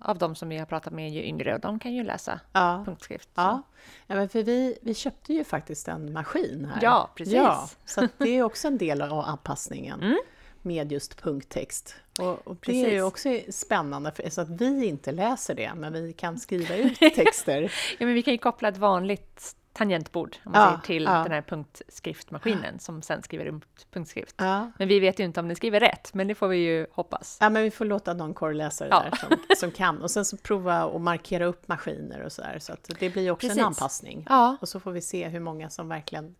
av, 0.00 0.18
de 0.18 0.34
som 0.34 0.48
vi 0.48 0.58
har 0.58 0.66
pratat 0.66 0.92
med 0.92 1.06
är 1.08 1.12
ju 1.12 1.22
yngre 1.24 1.54
och 1.54 1.60
de 1.60 1.78
kan 1.78 1.94
ju 1.94 2.02
läsa 2.04 2.40
Ja, 2.52 2.82
punktskrift. 2.86 3.28
ja. 3.34 3.62
ja 4.06 4.14
men 4.16 4.28
för 4.28 4.42
vi, 4.42 4.78
vi 4.82 4.94
köpte 4.94 5.34
ju 5.34 5.44
faktiskt 5.44 5.88
en 5.88 6.12
maskin 6.12 6.68
här. 6.74 6.82
Ja, 6.82 7.10
precis. 7.14 7.34
Ja, 7.34 7.68
så 7.84 8.08
det 8.18 8.28
är 8.38 8.42
också 8.42 8.68
en 8.68 8.78
del 8.78 9.02
av 9.02 9.18
anpassningen. 9.18 10.00
Mm. 10.02 10.18
med 10.62 10.92
just 10.92 11.22
punkttext. 11.22 11.94
Och, 12.20 12.46
och 12.48 12.56
det 12.66 12.84
är 12.84 12.90
ju 12.92 13.02
också 13.02 13.40
spännande, 13.50 14.12
för, 14.12 14.30
så 14.30 14.40
att 14.40 14.48
vi 14.48 14.86
inte 14.86 15.12
läser 15.12 15.54
det, 15.54 15.72
men 15.76 15.92
vi 15.92 16.12
kan 16.12 16.38
skriva 16.38 16.76
ut 16.76 16.98
texter. 17.14 17.62
Ja, 17.98 18.06
men 18.06 18.14
vi 18.14 18.22
kan 18.22 18.34
ju 18.34 18.38
koppla 18.38 18.68
ett 18.68 18.76
vanligt 18.76 19.56
tangentbord 19.78 20.36
om 20.44 20.52
man 20.52 20.60
Ja, 20.60 20.68
säger, 20.68 20.80
till 20.82 21.04
ja. 21.04 21.22
den 21.22 21.32
här 21.32 21.42
punktskriftmaskinen 21.42 22.78
som 22.78 23.02
sen 23.02 23.22
skriver 23.22 23.44
ut 23.44 23.86
punktskrift. 23.90 24.34
Ja. 24.38 24.70
Men 24.78 24.88
vi 24.88 25.00
vet 25.00 25.20
ju 25.20 25.24
inte 25.24 25.40
om 25.40 25.46
den 25.48 25.56
skriver 25.56 25.80
rätt, 25.80 26.14
men 26.14 26.28
det 26.28 26.34
får 26.34 26.48
vi 26.48 26.56
ju 26.56 26.86
hoppas. 26.92 27.38
ja, 27.40 27.50
men 27.50 27.62
vi 27.62 27.70
får 27.70 27.84
låta 27.84 28.14
någon 28.14 28.34
korrläsare 28.34 28.88
där 28.88 29.16
som, 29.16 29.38
som 29.56 29.70
kan. 29.70 30.02
Och 30.02 30.10
sen 30.10 30.24
så 30.24 30.36
prova 30.36 30.74
att 30.96 31.00
markera 31.00 31.44
upp 31.44 31.68
maskiner 31.68 32.20
och 32.22 32.32
så 32.32 32.42
där, 32.42 32.58
så 32.58 32.72
att 32.72 32.90
det 33.00 33.10
blir 33.10 33.22
ju 33.22 33.30
också 33.30 33.46
Precis. 33.46 33.60
en 33.60 33.66
anpassning. 33.66 34.26
Ja, 34.28 34.56
Och 34.60 34.68
så 34.68 34.80
får 34.80 34.92
vi 34.92 35.00
se 35.00 35.28
hur 35.28 35.40
många 35.40 35.70
som 35.70 35.88
verkligen 35.88 36.34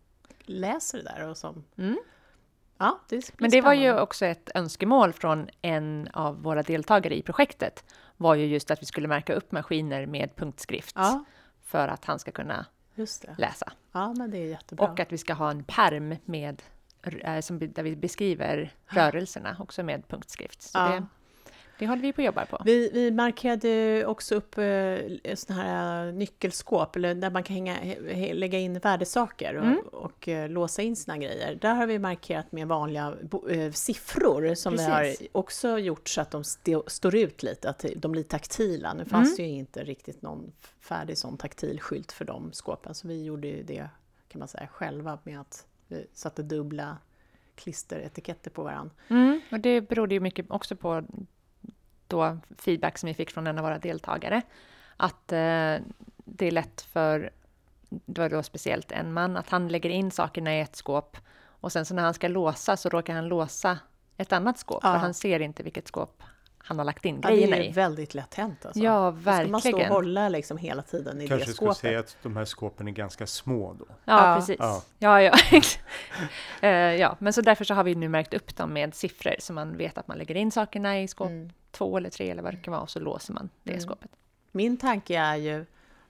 läser 0.45 0.97
det 0.97 1.03
där 1.03 1.27
och 1.29 1.37
som... 1.37 1.63
Mm. 1.77 1.99
Ja, 2.77 2.99
det 3.09 3.31
men 3.39 3.49
det 3.51 3.61
var 3.61 3.73
ju 3.73 3.79
spännande. 3.79 4.01
också 4.01 4.25
ett 4.25 4.49
önskemål 4.55 5.13
från 5.13 5.49
en 5.61 6.09
av 6.13 6.41
våra 6.43 6.63
deltagare 6.63 7.17
i 7.17 7.21
projektet 7.21 7.83
var 8.17 8.35
ju 8.35 8.45
just 8.45 8.71
att 8.71 8.81
vi 8.81 8.85
skulle 8.85 9.07
märka 9.07 9.33
upp 9.33 9.51
maskiner 9.51 10.05
med 10.05 10.35
punktskrift 10.35 10.95
för 11.65 11.87
att 11.87 12.05
han 12.05 12.19
ska 12.19 12.31
kunna. 12.31 12.65
Läsa. 13.37 13.71
Ja, 13.91 14.13
men 14.17 14.31
det 14.31 14.37
är 14.37 14.45
jättebra. 14.45 14.87
Och 14.91 14.99
att 14.99 15.11
vi 15.11 15.17
ska 15.17 15.33
ha 15.33 15.51
en 15.51 15.63
perm 15.63 16.15
med, 16.25 16.61
eh, 17.21 17.39
som, 17.39 17.59
där 17.59 17.83
vi 17.83 17.95
beskriver 17.95 18.73
rörelserna 18.87 19.55
också 19.59 19.83
med 19.83 20.07
punktskrift. 20.07 20.61
Så 20.61 20.77
Ja. 20.77 20.87
det, 20.89 21.05
det 21.79 21.87
håller 21.87 22.01
vi 22.01 22.13
på 22.13 22.21
att 22.21 22.25
jobba 22.25 22.45
på. 22.45 22.61
Vi, 22.65 22.89
vi 22.93 23.11
markerade 23.11 24.05
också 24.05 24.35
upp 24.35 24.57
eh, 24.57 25.35
såna 25.35 25.61
här 25.63 26.07
eh, 26.07 26.13
nyckelskåp 26.13 26.95
eller 26.95 27.15
där 27.15 27.29
man 27.29 27.43
kan 27.43 27.53
hänga, 27.53 27.77
lägga 28.33 28.59
in 28.59 28.79
värdesaker 28.79 29.55
och, 29.57 29.63
Mm. 29.65 29.79
och 29.91 30.27
eh, 30.27 30.49
låsa 30.49 30.81
in 30.81 30.95
sina 30.95 31.17
grejer. 31.17 31.55
Där 31.61 31.73
har 31.73 31.87
vi 31.87 31.99
markerat 31.99 32.51
med 32.51 32.67
vanliga 32.67 33.13
bo, 33.21 33.47
eh, 33.49 33.71
siffror 33.71 34.55
som 34.55 34.73
vi 34.75 34.83
har 34.83 35.03
Precis. 35.03 35.27
också 35.31 35.77
gjort 35.79 36.07
så 36.09 36.21
att 36.21 36.31
de 36.31 36.41
st- 36.41 36.81
står 36.87 37.15
ut 37.15 37.43
lite, 37.43 37.69
att 37.69 37.85
de 37.95 38.11
blir 38.11 38.23
taktila. 38.23 38.93
Nu 38.93 39.05
fanns 39.05 39.27
Mm. 39.29 39.35
det 39.37 39.43
ju 39.53 39.59
inte 39.59 39.83
riktigt 39.83 40.21
någon 40.21 40.51
färdig 40.79 41.17
sån 41.17 41.37
taktil 41.37 41.81
skylt 41.81 42.11
för 42.11 42.25
de 42.25 42.51
skåpen 42.53 42.95
så 42.95 43.07
vi 43.07 43.23
gjorde 43.23 43.47
ju 43.47 43.63
det 43.63 43.89
kan 44.27 44.39
man 44.39 44.47
säga 44.47 44.67
själva 44.67 45.19
med 45.23 45.39
att 45.41 45.65
vi 45.87 46.07
satte 46.13 46.43
dubbla 46.43 46.97
klisteretiketter 47.55 48.51
på 48.51 48.63
varandra. 48.63 48.91
Mm, 49.07 49.41
och 49.51 49.59
det 49.59 49.81
berodde 49.81 50.13
ju 50.15 50.19
mycket 50.19 50.45
också 50.51 50.75
på 50.75 51.03
då 52.09 52.37
feedback 52.57 52.97
som 52.97 53.07
vi 53.07 53.13
fick 53.13 53.31
från 53.31 53.47
en 53.47 53.57
av 53.57 53.63
våra 53.63 53.79
deltagare. 53.79 54.41
Att 54.97 55.31
eh, 55.31 55.75
det 56.25 56.45
är 56.47 56.51
lätt 56.51 56.81
för, 56.81 57.29
det 57.89 58.21
var 58.21 58.29
då 58.29 58.43
speciellt 58.43 58.91
en 58.91 59.13
man, 59.13 59.37
att 59.37 59.49
han 59.49 59.67
lägger 59.67 59.89
in 59.89 60.11
sakerna 60.11 60.55
i 60.57 60.61
ett 60.61 60.75
skåp 60.75 61.17
och 61.61 61.71
sen 61.71 61.85
så 61.85 61.93
när 61.93 62.03
han 62.03 62.13
ska 62.13 62.27
låsa 62.27 62.77
så 62.77 62.89
råkar 62.89 63.13
han 63.13 63.27
låsa 63.27 63.79
ett 64.17 64.33
annat 64.33 64.57
skåp 64.59 64.79
Ja. 64.83 64.91
för 64.93 64.97
han 64.99 65.13
ser 65.13 65.39
inte 65.39 65.63
vilket 65.63 65.87
skåp 65.87 66.23
han 66.57 66.77
har 66.77 66.85
lagt 66.85 67.05
in 67.05 67.19
Ja, 67.23 67.29
det 67.29 67.35
grejerna 67.35 67.55
är 67.57 67.61
ju 67.61 67.69
i. 67.69 67.71
väldigt 67.71 68.13
lätt 68.13 68.33
hänt 68.35 68.65
alltså. 68.65 68.79
Ja, 68.83 69.11
Då 69.15 69.21
ska 69.21 69.31
man 69.47 69.61
stå 69.61 69.69
och 69.69 69.73
verkligen. 69.73 69.91
hålla 69.91 70.29
liksom 70.29 70.57
hela 70.57 70.81
tiden 70.81 71.21
i 71.21 71.27
Kanske 71.27 71.47
det 71.47 71.53
skulle 71.53 71.67
skåpet. 71.67 71.77
säga 71.81 71.99
att 71.99 72.17
de 72.23 72.37
här 72.37 72.45
skåpen 72.45 72.87
är 72.87 72.91
ganska 72.91 73.27
små 73.27 73.73
då. 73.79 73.85
Ja, 73.89 74.29
Ja. 74.29 74.35
precis. 74.35 74.55
Ja. 74.59 74.81
Ja, 74.99 75.21
ja. 75.21 75.33
Eh, 76.61 76.69
ja, 76.95 77.15
men 77.19 77.33
så 77.33 77.41
därför 77.41 77.65
så 77.65 77.73
har 77.73 77.83
vi 77.83 77.95
nu 77.95 78.07
märkt 78.09 78.33
upp 78.33 78.55
dem 78.55 78.73
med 78.73 78.95
siffror 78.95 79.35
så 79.39 79.53
man 79.53 79.77
vet 79.77 79.97
att 79.97 80.07
man 80.07 80.17
lägger 80.17 80.35
in 80.35 80.51
sakerna 80.51 80.99
i 81.01 81.07
skåp 81.07 81.27
Mm. 81.27 81.49
Två 81.71 81.97
eller 81.97 82.09
tre 82.09 82.29
eller 82.29 82.43
vad 82.43 82.53
det 82.53 82.57
kan 82.57 82.71
vara 82.71 82.81
och 82.81 82.89
så 82.89 82.99
låser 82.99 83.33
man 83.33 83.49
det 83.63 83.71
Mm. 83.71 83.81
skåpet. 83.81 84.11
Min 84.51 84.77
tanke 84.77 85.17
är 85.17 85.35
ju, 85.35 85.65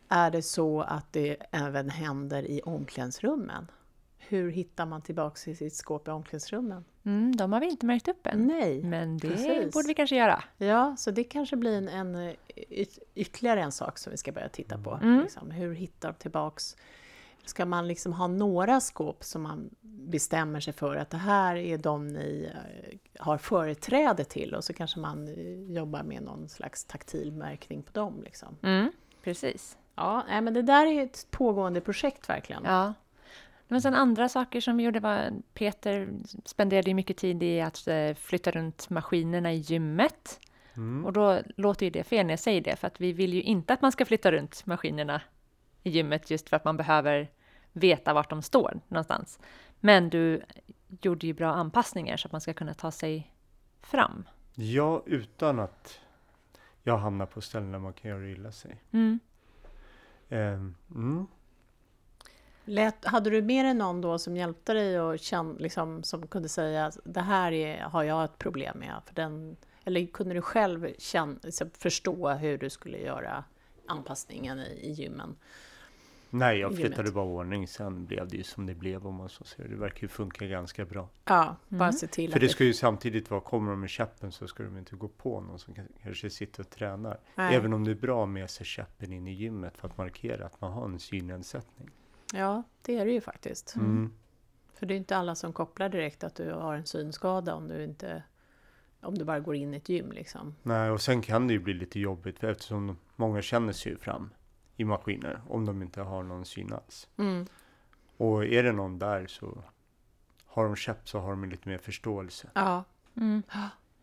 är 0.10 0.32
det 0.32 0.42
så 0.42 0.82
att 0.82 1.14
det 1.14 1.38
även 1.52 1.90
händer 1.90 2.44
i 2.44 2.62
omklädningsrummen? 2.62 3.72
Hur 4.18 4.52
hittar 4.52 4.86
man 4.86 5.02
tillbaks 5.02 5.48
i 5.48 5.56
sitt 5.56 5.74
skåp 5.74 6.08
i 6.08 6.12
omklädningsrummen? 6.12 6.86
Mm, 7.04 7.36
de 7.36 7.54
har 7.54 7.60
vi 7.60 7.66
inte 7.70 7.86
märkt 7.86 8.08
upp 8.08 8.28
än. 8.28 8.48
Nej. 8.48 8.84
Men 8.84 9.18
det 9.18 9.28
precis. 9.30 9.74
borde 9.74 9.88
vi 9.88 9.94
kanske 9.94 10.16
göra. 10.16 10.44
Ja, 10.58 10.96
så 10.98 11.12
det 11.12 11.24
kanske 11.24 11.56
blir 11.56 11.78
en, 11.78 11.88
en 11.90 12.36
yt, 12.70 13.00
ytterligare 13.16 13.62
en 13.62 13.72
sak 13.72 13.98
som 13.98 14.12
vi 14.12 14.18
ska 14.18 14.32
börja 14.32 14.50
titta 14.50 14.78
på. 14.78 15.00
Mm. 15.02 15.22
Liksom. 15.22 15.52
Hur 15.52 15.74
hittar 15.74 16.10
de 16.12 16.16
tillbaks? 16.18 16.76
Ska 17.50 17.66
man 17.66 17.88
liksom 17.88 18.14
ha 18.14 18.28
några 18.28 18.80
skåp 18.80 19.24
som 19.24 19.42
man 19.42 19.70
bestämmer 19.82 20.60
sig 20.60 20.74
för 20.74 20.96
att 20.96 21.10
det 21.10 21.18
här 21.18 21.56
är 21.56 21.78
de 21.78 22.08
ni 22.08 22.52
eh, 22.54 23.24
har 23.24 23.38
företräde 23.38 24.24
till 24.24 24.56
och 24.56 24.64
så 24.64 24.74
kanske 24.74 25.00
man 25.00 25.28
eh, 25.28 25.74
jobbar 25.74 26.04
med 26.04 26.24
någon 26.24 26.50
slags 26.50 26.86
taktil 26.86 27.32
märkning 27.32 27.84
på 27.84 27.92
dem. 27.92 28.22
Liksom. 28.24 28.58
Mm, 28.64 28.92
precis. 29.24 29.78
Ja, 29.96 30.24
men 30.28 30.54
det 30.54 30.62
där 30.62 30.86
är 30.86 31.04
ett 31.04 31.28
pågående 31.32 31.82
projekt 31.82 32.30
verkligen. 32.30 32.64
Ja. 32.66 32.94
Men 33.68 33.82
sen 33.82 33.94
andra 33.94 34.30
saker 34.30 34.62
som 34.62 34.78
vi 34.78 34.84
gjorde 34.84 35.00
var 35.00 35.32
Peter 35.54 36.10
spenderade 36.46 36.90
ju 36.90 36.94
mycket 36.94 37.18
tid 37.18 37.44
i 37.44 37.62
att 37.62 37.88
eh, 37.88 38.14
flytta 38.14 38.52
runt 38.52 38.90
maskinerna 38.90 39.54
i 39.54 39.58
gymmet. 39.58 40.40
Mm. 40.76 41.06
Och 41.06 41.14
då 41.14 41.40
låter 41.56 41.86
ju 41.86 41.90
det 41.90 42.04
fel 42.04 42.26
när 42.26 42.32
jag 42.32 42.40
säger 42.40 42.62
det, 42.62 42.76
för 42.76 42.88
att 42.88 43.02
vi 43.02 43.14
vill 43.14 43.34
ju 43.34 43.42
inte 43.42 43.74
att 43.74 43.82
man 43.82 43.92
ska 43.92 44.06
flytta 44.06 44.32
runt 44.32 44.66
maskinerna 44.66 45.22
i 45.84 45.90
gymmet 45.90 46.32
just 46.32 46.50
för 46.50 46.56
att 46.56 46.66
man 46.66 46.78
behöver 46.78 47.30
veta 47.74 48.14
vart 48.14 48.30
de 48.30 48.42
står 48.42 48.80
någonstans. 48.88 49.40
Men 49.80 50.10
du 50.10 50.42
gjorde 51.02 51.28
ju 51.28 51.34
bra 51.34 51.54
anpassningar 51.54 52.18
så 52.18 52.28
att 52.28 52.32
man 52.32 52.42
ska 52.42 52.54
kunna 52.54 52.74
ta 52.74 52.92
sig 52.92 53.34
fram. 53.82 54.24
Ja, 54.56 55.04
utan 55.06 55.60
att 55.60 56.00
jag 56.84 56.98
hamnar 56.98 57.26
på 57.26 57.42
ställen 57.42 57.72
där 57.72 57.80
man 57.80 57.94
kan 57.94 58.12
göra 58.12 58.28
illa 58.28 58.52
sig. 58.52 58.84
Mm. 58.92 59.20
Ehm, 60.30 60.76
mm. 60.96 61.28
Lät, 62.66 63.06
hade 63.06 63.30
du 63.30 63.42
med 63.42 63.66
dig 63.66 63.74
någon 63.74 64.02
då 64.02 64.20
som 64.20 64.38
hjälpte 64.38 64.74
dig 64.74 65.02
och 65.02 65.20
känn, 65.20 65.56
liksom, 65.60 66.04
som 66.04 66.28
kunde 66.28 66.50
säga 66.50 66.92
det 67.04 67.22
här 67.22 67.52
är, 67.52 67.82
har 67.82 68.04
jag 68.04 68.24
ett 68.24 68.38
problem 68.38 68.80
med? 68.80 69.02
För 69.06 69.16
den, 69.16 69.58
eller 69.84 70.06
kunde 70.06 70.34
du 70.34 70.42
själv 70.42 70.94
känn, 70.98 71.40
liksom, 71.44 71.70
förstå 71.74 72.30
hur 72.30 72.58
du 72.58 72.70
skulle 72.70 72.98
göra 72.98 73.44
anpassningen 73.88 74.60
i, 74.60 74.80
i 74.82 74.92
gymmen? 74.92 75.36
Nej, 76.30 76.60
jag 76.60 76.76
flyttade 76.76 77.12
bara 77.12 77.26
ordning. 77.26 77.68
Sen 77.68 78.06
blev 78.06 78.28
det 78.28 78.38
ju 78.38 78.44
som 78.44 78.66
det 78.66 78.76
blev 78.76 79.08
om 79.08 79.16
man 79.16 79.30
så 79.30 79.44
säger. 79.44 79.70
Det 79.70 79.76
verkar 79.76 80.02
ju 80.02 80.08
funka 80.08 80.46
ganska 80.46 80.86
bra. 80.86 81.10
Ja, 81.26 81.56
bara 81.68 81.84
Mm. 81.84 81.94
se 81.94 82.08
till 82.08 82.32
För 82.32 82.38
att 82.40 82.42
det 82.42 82.50
ska 82.50 82.64
ju 82.64 82.74
samtidigt 82.74 83.30
vara, 83.32 83.42
kommer 83.42 83.72
de 83.72 83.80
med 83.80 83.90
käppen 83.90 84.32
så 84.32 84.48
ska 84.48 84.64
de 84.64 84.78
inte 84.78 84.96
gå 84.96 85.08
på 85.08 85.42
någon 85.42 85.60
som 85.60 85.74
kan- 85.74 85.88
kanske 86.04 86.30
sitter 86.30 86.64
och 86.64 86.70
tränar. 86.70 87.20
Nej. 87.36 87.56
Även 87.56 87.74
om 87.74 87.84
det 87.84 87.92
är 87.92 87.96
bra 87.96 88.26
med 88.26 88.50
sig 88.50 88.66
käppen 88.66 89.14
in 89.14 89.28
i 89.28 89.34
gymmet 89.34 89.78
för 89.78 89.88
att 89.88 89.98
markera 89.98 90.46
att 90.46 90.62
man 90.62 90.72
har 90.72 90.86
en 90.86 91.00
synnedsättning. 91.00 91.90
Ja, 92.34 92.64
det 92.82 92.98
är 92.98 93.06
det 93.06 93.12
ju 93.12 93.22
faktiskt. 93.22 93.76
Mm. 93.76 94.14
För 94.74 94.86
det 94.86 94.94
är 94.94 94.98
inte 94.98 95.18
alla 95.18 95.36
som 95.36 95.54
kopplar 95.54 95.90
direkt 95.90 96.24
att 96.24 96.36
du 96.36 96.52
har 96.54 96.76
en 96.76 96.86
synskada 96.86 97.56
om 97.56 97.68
du 97.68 97.84
inte 97.84 98.24
om 99.02 99.18
du 99.18 99.26
bara 99.26 99.40
går 99.40 99.56
in 99.56 99.74
i 99.74 99.78
ett 99.78 99.90
gym 99.90 100.12
liksom. 100.12 100.56
Nej, 100.64 100.92
och 100.92 101.02
sen 101.02 101.22
kan 101.22 101.48
det 101.48 101.54
ju 101.54 101.60
bli 101.60 101.74
lite 101.74 102.00
jobbigt 102.00 102.40
för 102.40 102.48
eftersom 102.48 102.98
många 103.16 103.42
känner 103.42 103.74
sig 103.74 103.92
ju 103.92 103.98
fram 103.98 104.30
i 104.80 104.86
maskiner 104.86 105.42
om 105.50 105.66
de 105.66 105.82
inte 105.82 106.02
har 106.02 106.24
någon 106.24 106.46
syn 106.46 106.74
alls. 106.74 107.08
Mm. 107.18 107.46
Och 108.18 108.46
är 108.46 108.64
det 108.64 108.72
någon 108.72 109.00
där 109.00 109.28
så 109.28 109.64
har 110.46 110.64
de 110.66 110.76
käpp 110.76 111.10
så 111.10 111.20
har 111.20 111.30
de 111.30 111.50
lite 111.50 111.70
mer 111.70 111.78
förståelse. 111.78 112.50
Ja. 112.54 112.84
Mm. 113.18 113.44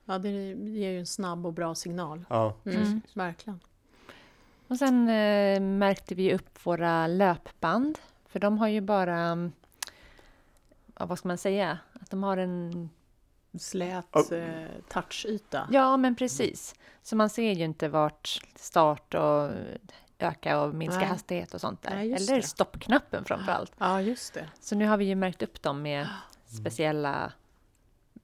ja, 0.04 0.18
det 0.18 0.28
ger 0.52 0.90
ju 0.90 0.98
en 0.98 1.06
snabb 1.06 1.46
och 1.46 1.52
bra 1.52 1.74
signal. 1.74 2.24
Ja, 2.30 2.54
Mm. 2.64 2.76
precis. 2.78 3.16
Verkligen. 3.16 3.60
Och 4.68 4.76
sen 4.78 5.08
eh, 5.08 5.60
märkte 5.60 6.14
vi 6.14 6.34
upp 6.34 6.66
våra 6.66 7.06
löpband, 7.06 7.98
för 8.26 8.40
de 8.40 8.58
har 8.58 8.68
ju 8.68 8.80
bara, 8.80 9.50
ja, 10.98 11.06
vad 11.06 11.18
ska 11.18 11.28
man 11.28 11.38
säga, 11.38 11.78
att 11.92 12.10
de 12.10 12.22
har 12.22 12.36
en, 12.36 12.90
Slät 13.58 14.16
eh, 14.32 14.66
touchyta. 14.88 15.68
ja 15.70 15.96
men 15.96 16.16
precis. 16.16 16.74
Så 17.02 17.16
man 17.16 17.30
ser 17.30 17.52
ju 17.52 17.64
inte 17.64 17.88
vart 17.88 18.40
start 18.54 19.14
och 19.14 19.50
öka 20.18 20.60
och 20.60 20.74
minska 20.74 20.98
Nej. 21.00 21.08
hastighet 21.08 21.54
och 21.54 21.60
sånt 21.60 21.82
där. 21.82 21.94
Nej, 21.94 22.12
Eller 22.12 22.36
det. 22.36 22.42
stoppknappen 22.42 23.24
framför 23.24 23.52
allt. 23.52 23.72
Ja, 23.78 24.00
just 24.00 24.34
det. 24.34 24.46
Så 24.60 24.74
nu 24.74 24.86
har 24.86 24.96
vi 24.96 25.04
ju 25.04 25.14
märkt 25.14 25.42
upp 25.42 25.62
dem 25.62 25.82
med 25.82 26.08
speciella, 26.46 27.32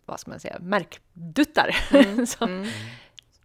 vad 0.07 0.21
ska 0.21 0.31
man 0.31 0.41
säga, 0.41 0.59
märkduttar. 0.61 1.77
Mm, 1.95 2.27
Som- 2.27 2.49
mm. 2.51 2.69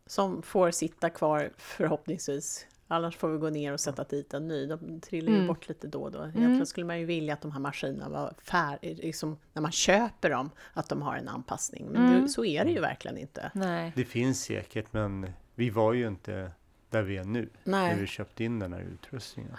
Som 0.06 0.42
får 0.42 0.72
sitta 0.72 1.10
kvar 1.10 1.52
förhoppningsvis. 1.58 2.68
Annars 2.88 3.18
får 3.18 3.30
vi 3.30 3.38
gå 3.38 3.50
ner 3.50 3.74
och 3.74 3.80
sätta 3.80 4.04
dit 4.04 4.34
en 4.34 4.48
ny. 4.48 4.66
De 4.66 5.02
trillar 5.02 5.30
ju 5.30 5.36
Mm. 5.36 5.48
bort 5.48 5.68
lite 5.68 5.88
då 5.88 6.02
och 6.04 6.12
då. 6.12 6.20
Egentligen 6.24 6.66
skulle 6.66 6.86
man 6.86 7.00
ju 7.00 7.06
vilja 7.06 7.34
att 7.34 7.42
de 7.42 7.52
här 7.52 7.60
maskinerna 7.60 8.10
var 8.10 8.34
färdiga, 8.44 8.96
liksom, 9.04 9.38
när 9.54 9.62
man 9.62 9.72
köper 9.72 10.30
dem, 10.30 10.50
att 10.74 10.90
de 10.90 11.02
har 11.02 11.16
en 11.16 11.28
anpassning. 11.28 11.86
Men 11.92 12.08
Mm. 12.08 12.22
det, 12.22 12.30
så 12.30 12.46
är 12.46 12.66
det 12.66 12.72
ju 12.72 12.80
verkligen 12.80 13.18
inte. 13.18 13.52
Nej. 13.54 13.94
Det 13.96 14.06
finns 14.06 14.42
säkert 14.44 14.94
men 14.94 15.30
vi 15.56 15.70
var 15.70 15.94
ju 15.94 16.08
inte 16.08 16.52
där 16.90 17.04
vi 17.04 17.18
är 17.18 17.24
nu. 17.24 17.50
När 17.64 17.90
vi 17.94 17.98
Nej. 17.98 18.08
köpte 18.08 18.44
in 18.44 18.60
den 18.60 18.74
här 18.74 18.82
utrustningen. 18.82 19.56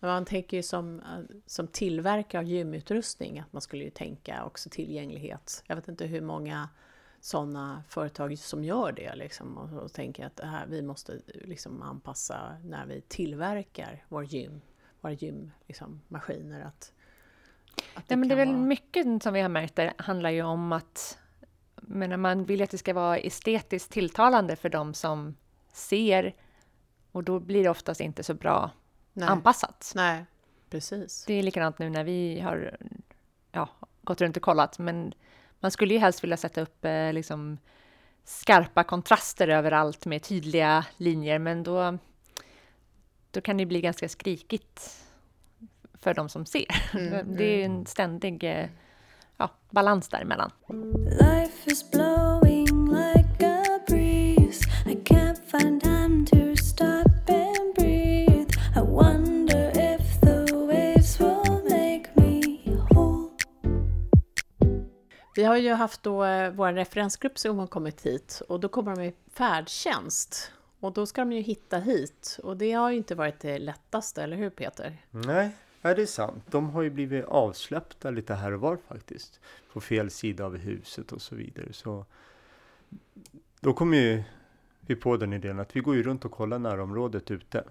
Men 0.00 0.10
Man 0.10 0.24
tänker 0.24 0.56
ju 0.56 0.62
som, 0.62 1.00
eh, 1.00 1.36
som 1.46 1.66
tillverkare 1.66 2.38
av 2.40 2.44
gymutrustning 2.48 3.38
att 3.38 3.52
man 3.52 3.62
skulle 3.62 3.84
ju 3.84 3.90
tänka 3.90 4.44
också 4.44 4.68
tillgänglighet. 4.70 5.62
Jag 5.66 5.76
vet 5.76 5.88
inte 5.88 6.06
hur 6.06 6.20
många 6.20 6.68
sådana 7.20 7.82
företag 7.88 8.38
som 8.38 8.64
gör 8.64 8.92
det 8.92 9.14
liksom 9.16 9.58
och, 9.58 9.82
och 9.82 9.92
tänker 9.92 10.26
att 10.26 10.36
det 10.36 10.46
här, 10.46 10.66
vi 10.66 10.82
måste 10.82 11.20
liksom 11.26 11.82
anpassa 11.82 12.56
när 12.64 12.86
vi 12.86 13.00
tillverkar 13.00 14.04
vår 14.08 14.24
gym, 14.24 14.60
våra 15.00 15.12
gym, 15.12 15.50
liksom, 15.68 16.00
maskiner. 16.08 16.60
Att, 16.60 16.92
att 17.94 18.04
Ja, 18.08 18.16
men 18.16 18.28
det 18.28 18.34
är 18.34 18.36
väl 18.36 18.48
vara- 18.48 18.58
mycket 18.58 19.22
som 19.22 19.34
vi 19.34 19.40
har 19.40 19.48
märkt 19.48 19.76
där 19.76 19.92
handlar 19.98 20.30
ju 20.30 20.42
om 20.42 20.72
att 20.72 21.18
men 21.82 22.20
man 22.20 22.44
vill 22.44 22.62
att 22.62 22.70
det 22.70 22.78
ska 22.78 22.94
vara 22.94 23.18
estetiskt 23.18 23.92
tilltalande 23.92 24.56
för 24.56 24.68
de 24.68 24.94
som 24.94 25.36
ser 25.72 26.34
och 27.12 27.24
då 27.24 27.40
blir 27.40 27.62
det 27.62 27.70
oftast 27.70 28.00
inte 28.00 28.22
så 28.22 28.34
bra 28.34 28.70
nej, 29.12 29.28
anpassat. 29.28 29.92
nej, 29.96 30.24
precis. 30.70 31.24
Det 31.26 31.34
är 31.34 31.42
likadant 31.42 31.78
nu 31.78 31.90
när 31.90 32.04
vi 32.04 32.40
har 32.40 32.76
ja, 33.52 33.68
gått 34.02 34.20
runt 34.20 34.36
och 34.36 34.42
kollat, 34.42 34.78
men 34.78 35.14
man 35.60 35.70
skulle 35.70 35.94
ju 35.94 36.00
helst 36.00 36.24
vilja 36.24 36.36
sätta 36.36 36.60
upp 36.60 36.84
eh, 36.84 37.12
liksom 37.12 37.58
skarpa 38.24 38.84
kontraster 38.84 39.48
överallt 39.48 40.06
med 40.06 40.22
tydliga 40.22 40.86
linjer, 40.96 41.38
men 41.38 41.62
då, 41.62 41.98
då 43.30 43.40
kan 43.40 43.56
det 43.56 43.66
bli 43.66 43.80
ganska 43.80 44.08
skrikigt 44.08 44.96
för 46.00 46.14
de 46.14 46.28
som 46.28 46.46
ser. 46.46 46.66
Mm, 46.94 47.36
det 47.36 47.44
är 47.44 47.56
ju 47.56 47.62
en 47.62 47.86
ständig 47.86 48.44
eh, 48.44 48.66
ja, 49.36 49.50
balans 49.70 50.08
däremellan. 50.08 50.50
Life 51.20 51.70
Vi 65.40 65.44
har 65.44 65.56
ju 65.56 65.72
haft 65.72 66.02
då 66.02 66.24
eh, 66.24 66.50
vår 66.50 66.72
referensgrupp 66.72 67.38
som 67.38 67.58
har 67.58 67.66
kommit 67.66 68.06
hit 68.06 68.42
och 68.48 68.60
då 68.60 68.68
kommer 68.68 68.96
de 68.96 69.02
i 69.02 69.14
färdtjänst. 69.32 70.52
Och 70.80 70.92
då 70.92 71.06
ska 71.06 71.20
de 71.20 71.32
ju 71.32 71.40
hitta 71.40 71.78
hit 71.78 72.38
och 72.42 72.56
det 72.56 72.72
har 72.72 72.90
ju 72.90 72.96
inte 72.96 73.14
varit 73.14 73.40
det 73.40 73.58
lättaste, 73.58 74.22
eller 74.22 74.36
hur 74.36 74.50
Peter? 74.50 74.96
Nej, 75.10 75.50
är 75.82 75.94
det 75.94 76.02
är 76.02 76.06
sant. 76.06 76.44
De 76.50 76.70
har 76.70 76.82
ju 76.82 76.90
blivit 76.90 77.24
avsläppta 77.24 78.10
lite 78.10 78.34
här 78.34 78.52
och 78.52 78.60
var 78.60 78.76
faktiskt. 78.88 79.40
På 79.72 79.80
fel 79.80 80.10
sida 80.10 80.44
av 80.44 80.56
huset 80.56 81.12
och 81.12 81.22
så 81.22 81.34
vidare. 81.34 81.72
Så 81.72 82.06
då 83.60 83.72
kommer 83.72 83.98
ju 83.98 84.22
vi 84.80 84.96
på 84.96 85.16
den 85.16 85.32
idén 85.32 85.60
att 85.60 85.76
vi 85.76 85.80
går 85.80 85.96
ju 85.96 86.02
runt 86.02 86.24
och 86.24 86.32
kollar 86.32 86.58
närområdet 86.58 87.30
ute. 87.30 87.64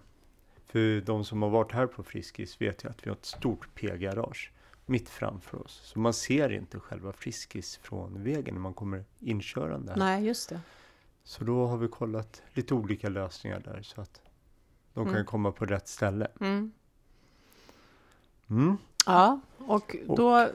För 0.67 1.01
de 1.01 1.25
som 1.25 1.41
har 1.41 1.49
varit 1.49 1.71
här 1.71 1.87
på 1.87 2.03
Friskis 2.03 2.61
vet 2.61 2.83
ju 2.83 2.89
att 2.89 3.05
vi 3.05 3.09
har 3.09 3.15
ett 3.17 3.25
stort 3.25 3.67
P-garage 3.75 4.51
mitt 4.89 5.09
framför 5.09 5.61
oss. 5.65 5.81
Så 5.83 5.99
man 5.99 6.13
ser 6.13 6.49
inte 6.51 6.79
själva 6.79 7.13
Friskis 7.13 7.77
från 7.77 8.23
vägen 8.23 8.53
när 8.53 8.61
man 8.61 8.73
kommer 8.73 9.03
inkörande. 9.19 9.91
Här. 9.91 9.99
Nej, 9.99 10.25
just 10.25 10.49
det. 10.49 10.59
Så 11.23 11.43
då 11.43 11.65
har 11.67 11.77
vi 11.77 11.87
kollat 11.87 12.41
lite 12.53 12.73
olika 12.73 13.09
lösningar 13.09 13.59
där 13.59 13.81
så 13.81 14.01
att 14.01 14.21
de 14.93 15.05
kan 15.05 15.13
Mm. 15.15 15.25
komma 15.25 15.51
på 15.51 15.65
rätt 15.65 15.87
ställe. 15.87 16.27
Mm. 16.41 16.71
Mm. 18.49 18.77
Ja, 19.05 19.39
och 19.57 19.95
då, 20.07 20.47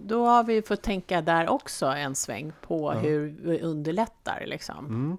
då 0.00 0.26
har 0.26 0.44
vi 0.44 0.62
fått 0.62 0.82
tänka 0.82 1.20
där 1.22 1.48
också 1.48 1.86
en 1.86 2.14
sväng 2.14 2.52
på 2.62 2.92
Ja. 2.94 2.98
hur 3.00 3.36
vi 3.42 3.60
underlättar 3.60 4.42
liksom. 4.46 4.86
Mm. 4.86 5.16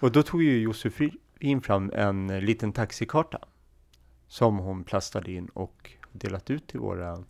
Och 0.00 0.12
då 0.12 0.22
tog 0.22 0.42
ju 0.42 0.58
Josefin 0.60 1.60
fram 1.62 1.90
en 1.94 2.26
liten 2.26 2.72
taxikarta 2.72 3.38
som 4.26 4.58
hon 4.58 4.84
plastade 4.84 5.32
in 5.32 5.46
och 5.48 5.90
delat 6.12 6.50
ut 6.50 6.66
till 6.66 6.80
våra, 6.80 7.24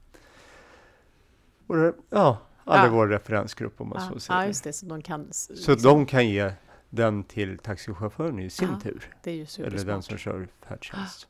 våra 1.77 1.93
ja, 2.11 2.39
alla 2.65 2.85
Ja. 2.85 2.91
vår 2.93 3.09
referensgrupp 3.09 3.81
om 3.81 3.89
man 3.89 3.99
Ja, 4.03 4.09
så 4.15 4.21
säger. 4.21 4.41
ja, 4.41 4.47
just 4.47 4.65
det, 4.65 4.73
så 4.73 4.87
de 4.87 5.03
kan... 5.03 5.29
Så 5.33 5.53
liksom- 5.53 5.77
de 5.83 6.07
kan 6.07 6.29
ge 6.29 6.53
den 6.91 7.25
till 7.25 7.59
taxichauffören 7.59 8.39
i 8.39 8.51
sin 8.51 8.69
Ja, 8.73 8.81
tur. 8.81 9.15
Det 9.23 9.31
är 9.31 9.35
ju 9.35 9.41
Eller 9.59 9.71
den 9.71 9.79
supersmart. 9.79 10.05
som 10.05 10.19
kör 10.19 10.49
färdtjänst. 10.69 11.29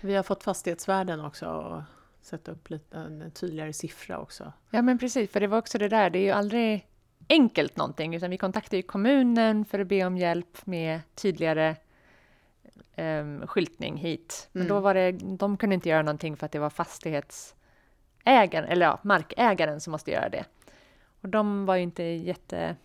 Vi 0.00 0.14
har 0.14 0.22
fått 0.22 0.42
fastighetsvärden 0.42 1.20
också 1.20 1.46
och 1.46 1.82
sätta 2.22 2.52
upp 2.52 2.70
lite, 2.70 2.96
en 2.96 3.30
tydligare 3.30 3.72
siffra 3.72 4.18
också. 4.18 4.52
Ja 4.70 4.82
men 4.82 4.98
precis, 4.98 5.30
för 5.30 5.40
det 5.40 5.46
var 5.46 5.58
också 5.58 5.78
det 5.78 5.88
där, 5.88 6.10
det 6.10 6.18
är 6.18 6.22
ju 6.22 6.30
aldrig 6.30 6.86
enkelt 7.28 7.76
någonting, 7.76 8.14
utan 8.14 8.30
vi 8.30 8.38
kontaktar 8.38 8.76
ju 8.76 8.82
kommunen 8.82 9.64
för 9.64 9.78
att 9.78 9.86
be 9.86 10.04
om 10.06 10.16
hjälp 10.16 10.66
med 10.66 11.00
tydligare 11.14 11.76
um, 12.96 13.46
skyltning 13.46 13.96
hit. 13.96 14.48
Men 14.52 14.62
Mm. 14.62 14.74
då 14.74 14.80
var 14.80 14.94
det, 14.94 15.12
de 15.12 15.56
kunde 15.56 15.74
inte 15.74 15.88
göra 15.88 16.02
någonting 16.02 16.36
för 16.36 16.46
att 16.46 16.52
det 16.52 16.58
var 16.58 16.70
fastighetsägaren, 18.24 18.68
eller 18.68 18.86
ja, 18.86 18.98
markägaren 19.02 19.80
som 19.80 19.90
måste 19.90 20.10
göra 20.10 20.28
det. 20.28 20.44
Och 21.22 21.28
de 21.28 21.66
var 21.66 21.76
ju 21.76 21.82
inte 21.82 22.02
jätte 22.02 22.76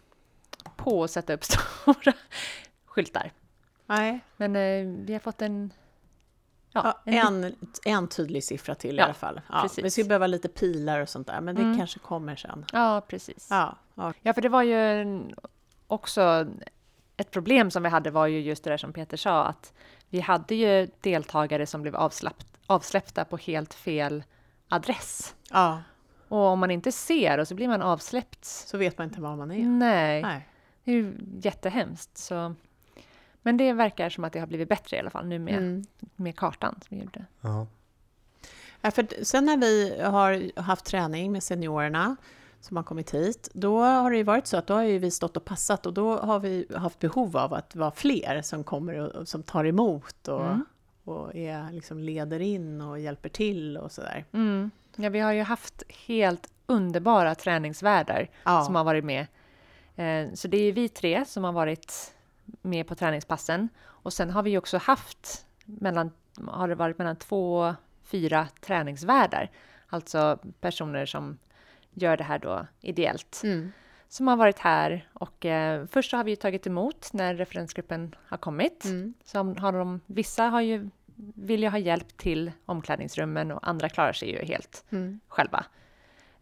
på 0.75 1.03
att 1.03 1.11
sätta 1.11 1.33
upp 1.33 1.43
stora 1.83 2.13
skyltar. 2.85 3.31
Nej, 3.85 4.19
Men 4.37 4.55
eh, 4.55 5.05
vi 5.05 5.13
har 5.13 5.19
fått 5.19 5.41
en... 5.41 5.73
ja, 6.73 7.01
en, 7.05 7.43
en, 7.43 7.55
en 7.85 8.07
tydlig 8.07 8.43
siffra 8.43 8.75
till 8.75 8.95
i 8.95 8.97
Ja, 8.97 9.03
alla 9.05 9.13
fall. 9.13 9.41
Ja, 9.49 9.61
precis. 9.61 9.83
vi 9.85 9.89
skulle 9.89 10.07
behöva 10.07 10.27
lite 10.27 10.47
pilar 10.49 10.99
och 11.01 11.09
sånt 11.09 11.27
där, 11.27 11.41
men 11.41 11.55
det 11.55 11.61
Mm. 11.61 11.77
kanske 11.77 11.99
kommer 11.99 12.35
sen. 12.35 12.65
ja, 12.73 13.01
precis. 13.07 13.47
Ja, 13.49 13.75
ja. 13.95 14.13
Ja, 14.21 14.33
för 14.33 14.41
det 14.41 14.49
var 14.49 14.63
ju 14.63 15.05
också 15.87 16.47
ett 17.17 17.31
problem 17.31 17.71
som 17.71 17.83
vi 17.83 17.89
hade 17.89 18.11
var 18.11 18.27
ju 18.27 18.39
just 18.41 18.63
det 18.63 18.69
där 18.69 18.77
som 18.77 18.93
Peter 18.93 19.17
sa, 19.17 19.45
att 19.45 19.73
vi 20.09 20.19
hade 20.19 20.55
ju 20.55 20.87
deltagare 21.01 21.65
som 21.65 21.81
blev 21.81 21.95
avsläppt, 21.95 22.47
avsläppta 22.67 23.25
på 23.25 23.37
helt 23.37 23.73
fel 23.73 24.23
adress. 24.69 25.35
ja, 25.51 25.81
Och 26.27 26.37
om 26.37 26.59
man 26.59 26.71
inte 26.71 26.91
ser 26.91 27.37
och 27.37 27.47
så 27.47 27.55
blir 27.55 27.67
man 27.67 27.81
avsläppt. 27.81 28.45
så 28.45 28.77
vet 28.77 28.97
man 28.97 29.07
inte 29.07 29.21
var 29.21 29.35
man 29.35 29.51
är. 29.51 29.63
Nej, 29.65 30.21
Nej. 30.21 30.47
det 30.83 30.91
är 30.91 30.95
ju 30.95 31.17
jättehemskt. 31.41 32.17
Så. 32.17 32.55
Men 33.41 33.57
det 33.57 33.73
verkar 33.73 34.09
som 34.09 34.23
att 34.23 34.33
det 34.33 34.39
har 34.39 34.47
blivit 34.47 34.69
bättre 34.69 34.97
i 34.97 34.99
alla 34.99 35.09
fall 35.09 35.25
nu 35.27 35.39
med, 35.39 35.57
Mm. 35.57 35.83
med 36.15 36.35
kartan 36.37 36.79
som 36.87 36.97
vi 36.97 37.03
gjorde. 37.03 37.25
Ja. 37.41 37.67
Ja, 38.81 38.91
för 38.91 39.23
sen 39.23 39.45
när 39.45 39.57
vi 39.57 40.01
har 40.01 40.61
haft 40.61 40.85
träning 40.85 41.31
med 41.31 41.43
seniorerna 41.43 42.15
som 42.61 42.77
har 42.77 42.83
kommit 42.83 43.13
hit, 43.13 43.49
då 43.53 43.81
har 43.83 44.11
det 44.11 44.17
ju 44.17 44.23
varit 44.23 44.47
så 44.47 44.57
att 44.57 44.67
då 44.67 44.73
har 44.73 44.83
ju 44.83 44.97
vi 44.99 45.11
stått 45.11 45.37
och 45.37 45.45
passat 45.45 45.85
och 45.85 45.93
då 45.93 46.17
har 46.17 46.39
vi 46.39 46.65
haft 46.75 46.99
behov 46.99 47.37
av 47.37 47.53
att 47.53 47.75
vara 47.75 47.91
fler 47.91 48.41
som 48.41 48.63
kommer 48.63 48.93
och, 48.93 49.07
och 49.15 49.27
som 49.27 49.43
tar 49.43 49.65
emot 49.65 50.27
och, 50.27 50.45
Mm. 50.45 50.65
Och 51.09 51.35
är, 51.35 51.71
liksom 51.71 51.99
leder 51.99 52.39
in 52.39 52.81
och 52.81 52.99
hjälper 52.99 53.29
till 53.29 53.77
och 53.77 53.91
sådär. 53.91 54.25
Mm. 54.31 54.71
Ja, 54.95 55.09
vi 55.09 55.19
har 55.19 55.31
ju 55.31 55.41
haft 55.41 55.83
helt 56.07 56.49
underbara 56.65 57.35
träningsvärdar 57.35 58.29
Ja, 58.43 58.63
som 58.63 58.75
har 58.75 58.83
varit 58.83 59.03
med. 59.05 59.27
Eh, 59.95 60.33
Så 60.33 60.47
det 60.47 60.57
är 60.57 60.71
vi 60.71 60.89
tre 60.89 61.25
som 61.25 61.43
har 61.43 61.51
varit 61.51 62.15
med 62.61 62.87
på 62.87 62.95
träningspassen. 62.95 63.69
Och 63.85 64.13
sen 64.13 64.29
har 64.29 64.43
vi 64.43 64.57
också 64.57 64.77
haft 64.77 65.45
mellan, 65.65 66.11
har 66.47 66.67
det 66.67 66.75
varit 66.75 66.97
mellan 66.97 67.15
två 67.15 67.59
och 67.59 67.73
fyra 68.03 68.47
träningsvärdar. 68.61 69.49
Alltså 69.87 70.39
personer 70.61 71.05
som 71.05 71.37
gör 71.93 72.17
det 72.17 72.23
här 72.23 72.39
då 72.39 72.65
ideellt. 72.81 73.41
mm. 73.43 73.71
Som 74.11 74.27
har 74.27 74.35
varit 74.35 74.59
här 74.59 75.09
och 75.13 75.45
eh, 75.45 75.85
först 75.85 76.11
så 76.11 76.17
har 76.17 76.23
vi 76.23 76.35
tagit 76.35 76.67
emot 76.67 77.09
när 77.13 77.35
referensgruppen 77.35 78.15
har 78.25 78.37
kommit. 78.37 78.85
Mm. 78.85 79.13
Så 79.23 79.37
har 79.37 79.71
de, 79.71 80.01
vissa 80.05 80.43
har 80.43 80.61
ju, 80.61 80.89
vill 81.35 81.63
ju 81.63 81.69
ha 81.69 81.77
hjälp 81.77 82.17
till 82.17 82.51
omklädningsrummen 82.65 83.51
och 83.51 83.67
andra 83.67 83.89
klarar 83.89 84.13
sig 84.13 84.29
ju 84.31 84.45
helt 84.45 84.83
Mm. 84.89 85.19
själva. 85.27 85.65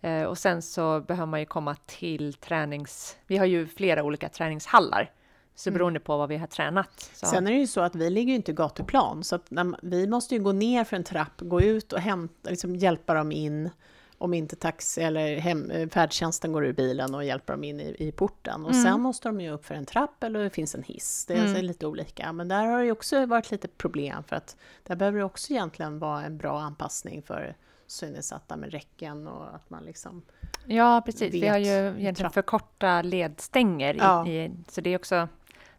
Eh, 0.02 0.24
och 0.24 0.38
sen 0.38 0.62
så 0.62 1.02
behöver 1.02 1.26
man 1.26 1.40
ju 1.40 1.46
komma 1.46 1.76
till 1.86 2.34
tränings... 2.34 3.18
Vi 3.28 3.38
har 3.38 3.46
ju 3.46 3.68
flera 3.68 4.04
olika 4.04 4.30
träningshallar. 4.30 5.12
Så 5.56 5.70
Mm. 5.70 5.78
beroende 5.78 6.00
på 6.00 6.18
vad 6.18 6.30
vi 6.30 6.38
har 6.38 6.48
tränat. 6.48 7.12
Så, 7.14 7.26
Sen 7.26 7.48
är 7.48 7.52
det 7.52 7.58
ju 7.58 7.68
så 7.68 7.82
att 7.82 7.96
vi 7.96 8.10
ligger 8.10 8.30
ju 8.30 8.36
inte 8.36 8.52
i 8.52 8.54
gatuplan, 8.54 9.24
så 9.24 9.36
att 9.36 9.48
vi 9.82 10.08
måste 10.08 10.36
ju 10.36 10.42
gå 10.42 10.52
ner 10.52 10.84
för 10.84 10.96
en 10.96 11.04
trapp, 11.04 11.34
gå 11.42 11.62
ut 11.62 11.94
och 11.94 12.00
hämta, 12.00 12.50
liksom 12.50 12.76
hjälpa 12.76 13.14
dem 13.14 13.32
in, 13.32 13.70
om 14.18 14.34
inte 14.34 14.56
taxi 14.56 15.02
eller 15.02 15.38
hem, 15.38 15.72
eh, 15.72 15.90
färdtjänsten 15.90 16.52
går 16.52 16.66
ur 16.66 16.74
bilen 16.74 17.16
och 17.16 17.24
hjälper 17.26 17.54
dem 17.54 17.64
in 17.64 17.80
i, 17.80 17.96
i 18.00 18.12
porten. 18.12 18.66
Och 18.66 18.72
Mm. 18.72 18.84
sen 18.84 19.02
måste 19.02 19.30
de 19.30 19.42
ju 19.42 19.50
upp 19.52 19.66
för 19.66 19.76
en 19.76 19.86
trapp 19.86 20.24
eller 20.24 20.44
det 20.44 20.50
finns 20.50 20.76
en 20.76 20.84
hiss. 20.84 21.26
Det 21.26 21.34
är 21.34 21.46
Mm. 21.46 21.66
lite 21.66 21.88
olika. 21.88 22.34
Men 22.34 22.48
där 22.48 22.66
har 22.66 22.84
det 22.84 22.92
också 22.92 23.26
varit 23.26 23.52
lite 23.52 23.68
problem 23.68 24.24
för 24.24 24.36
att 24.36 24.58
där 24.84 24.96
behöver 24.96 25.20
det 25.20 25.26
också 25.26 25.52
egentligen 25.54 26.00
vara 26.00 26.24
en 26.24 26.38
bra 26.38 26.60
anpassning 26.62 27.22
för 27.22 27.56
synnedsatta 27.88 28.56
med 28.58 28.72
räcken 28.72 29.28
och 29.28 29.56
att 29.56 29.70
man 29.70 29.84
liksom... 29.84 30.22
ja, 30.66 31.02
precis. 31.06 31.34
Vi 31.34 31.48
har 31.48 31.58
ju 31.58 31.72
egentligen 31.72 32.16
trapp. 32.16 32.34
för 32.34 32.42
korta 32.42 33.02
ledstänger. 33.02 33.94
Ja. 34.00 34.28
I, 34.28 34.46
i, 34.46 34.52
så 34.70 34.82
det 34.82 34.90
är 34.90 34.96
också 34.96 35.28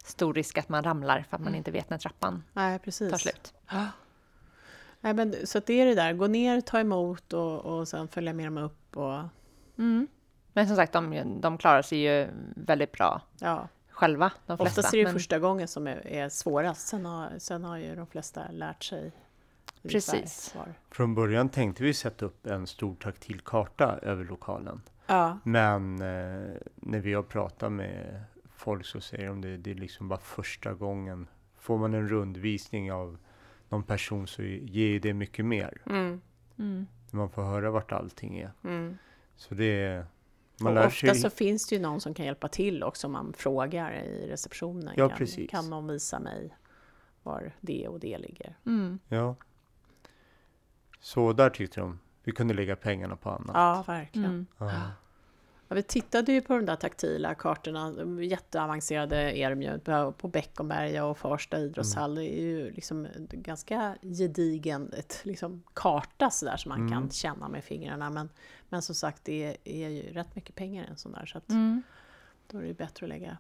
stor 0.05 0.35
risk 0.35 0.59
att 0.59 0.69
man 0.69 0.85
ramlar 0.85 1.25
för 1.31 1.37
att 1.37 1.41
man 1.41 1.49
Mm. 1.49 1.55
inte 1.59 1.71
vet 1.71 1.91
när 1.91 1.99
trappan 1.99 2.45
Nej, 2.53 2.79
precis. 2.79 3.11
tar 3.11 3.19
slut. 3.19 3.55
Nej, 5.01 5.15
men, 5.15 5.35
så 5.45 5.59
att 5.59 5.67
det 5.67 5.81
är 5.81 5.87
det 5.87 5.95
där, 5.95 6.13
gå 6.13 6.27
ner, 6.27 6.61
ta 6.61 6.81
emot 6.81 7.33
och, 7.33 7.61
och 7.61 7.89
sen 7.89 8.09
följa 8.09 8.33
med 8.33 8.47
dem 8.47 8.59
upp 8.59 8.97
och 8.97 9.21
Mm. 9.79 10.09
Men 10.53 10.67
som 10.67 10.77
sagt, 10.77 10.93
de, 10.93 11.41
de 11.41 11.59
klarar 11.59 11.83
sig 11.83 11.99
ju 11.99 12.29
väldigt 12.57 12.93
bra 12.93 13.21
ja. 13.41 13.69
själva, 13.91 14.33
de 14.47 14.57
flesta. 14.59 14.81
Oftast 14.81 14.95
är 14.95 14.99
det 14.99 15.05
men- 15.05 15.13
första 15.13 15.39
gången 15.39 15.69
som 15.69 15.87
är, 15.87 16.07
är 16.07 16.29
svårast, 16.29 16.89
sen 16.89 17.05
har, 17.07 17.33
sen 17.39 17.65
har 17.65 17.77
ju 17.77 17.95
de 17.97 18.07
flesta 18.07 18.51
lärt 18.51 18.83
sig. 18.83 19.13
Precis. 19.83 20.55
Från 20.91 21.15
början 21.15 21.49
tänkte 21.49 21.83
vi 21.83 21.95
sätta 21.95 22.27
upp 22.27 22.47
en 22.47 22.67
stor 22.67 22.95
taktil 22.95 23.41
karta 23.41 23.99
över 24.03 24.25
lokalen. 24.25 24.83
Ja, 25.07 25.39
Men 25.45 25.95
eh, 25.95 26.57
när 26.75 26.99
vi 27.01 27.15
har 27.15 27.23
pratat 27.23 27.73
med 27.73 28.23
folk 28.55 28.87
så 28.87 29.01
säger 29.01 29.29
de 29.29 29.41
det, 29.41 29.57
det 29.57 29.71
är 29.71 29.75
liksom 29.75 30.09
bara 30.09 30.19
första 30.19 30.73
gången. 30.75 31.27
Får 31.59 31.79
man 31.79 31.95
en 31.95 32.09
rundvisning 32.09 32.93
av 32.93 33.19
någon 33.69 33.83
person 33.83 34.27
så 34.27 34.43
ger 34.43 34.87
ju 34.87 34.99
det 34.99 35.15
mycket 35.15 35.45
mer. 35.45 35.83
mm, 35.87 36.21
Mm. 36.59 36.87
Man 37.11 37.31
får 37.31 37.43
höra 37.43 37.71
vart 37.71 37.93
allting 37.93 38.39
är. 38.39 38.53
mm. 38.65 38.99
Så 39.37 39.55
det 39.55 39.65
är... 39.85 40.07
Man 40.61 40.69
Och 40.69 40.75
lär 40.75 40.87
ofta 40.87 41.07
sig... 41.07 41.15
så 41.15 41.31
finns 41.31 41.69
det 41.69 41.75
ju 41.77 41.83
någon 41.83 42.01
som 42.01 42.15
kan 42.15 42.27
hjälpa 42.27 42.49
till 42.49 42.83
också 42.83 43.07
om 43.07 43.13
man 43.13 43.33
frågar 43.33 43.93
i 43.93 44.27
receptionen. 44.31 44.95
Ja, 44.97 45.09
kan, 45.09 45.19
precis. 45.19 45.51
kan 45.51 45.71
någon 45.71 45.87
visa 45.87 46.19
mig 46.21 46.57
var 47.23 47.53
det 47.61 47.89
och 47.89 48.01
det 48.01 48.19
ligger? 48.19 48.57
Mm. 48.67 48.99
Ja. 49.09 49.35
Så 51.01 51.33
där 51.33 51.51
tyckte 51.51 51.81
de 51.81 51.99
vi 52.25 52.33
kunde 52.33 52.55
lägga 52.55 52.77
pengarna 52.77 53.17
på 53.17 53.31
annat. 53.31 53.51
Ja, 53.55 53.85
verkligen. 53.87 54.31
Mm. 54.31 54.47
Ja. 54.59 54.91
Ja, 55.69 55.75
vi 55.75 55.83
tittade 55.83 56.33
ju 56.33 56.41
på 56.41 56.57
de 56.57 56.67
där 56.67 56.77
taktila 56.77 57.35
kartorna, 57.35 57.91
de 57.93 58.25
jätteavancerade 58.25 59.33
ju, 59.33 59.79
på- 60.13 60.29
Beckomberga 60.29 61.05
och 61.05 61.19
Farsta 61.19 61.59
idrottshall. 61.59 62.15
Det 62.15 62.25
är 62.41 62.43
ju 62.43 62.71
liksom 62.71 63.07
ganska 63.31 63.97
gedigen 64.03 64.93
ett, 64.93 65.21
liksom, 65.25 65.63
karta 65.75 66.31
sådär 66.31 66.57
som 66.57 66.69
man 66.69 66.79
Mm. 66.81 66.93
kan 66.93 67.11
känna 67.11 67.49
med 67.49 67.65
fingrarna. 67.65 68.11
Men, 68.11 68.29
men 68.69 68.83
som 68.83 68.95
sagt, 68.95 69.25
det 69.25 69.45
är, 69.45 69.57
är 69.65 69.89
ju 69.89 70.03
rätt 70.13 70.35
mycket 70.37 70.55
pengar 70.55 70.85
i 70.85 70.87
en 70.87 70.97
sån 70.97 71.13
där, 71.13 71.27
så 71.27 71.39
att 71.39 71.51
Mm. 71.51 71.83
då 72.47 72.59
är 72.59 72.63
det 72.63 72.69
ju 72.69 72.75
bättre 72.75 73.07
att 73.07 73.11
lägga 73.11 73.39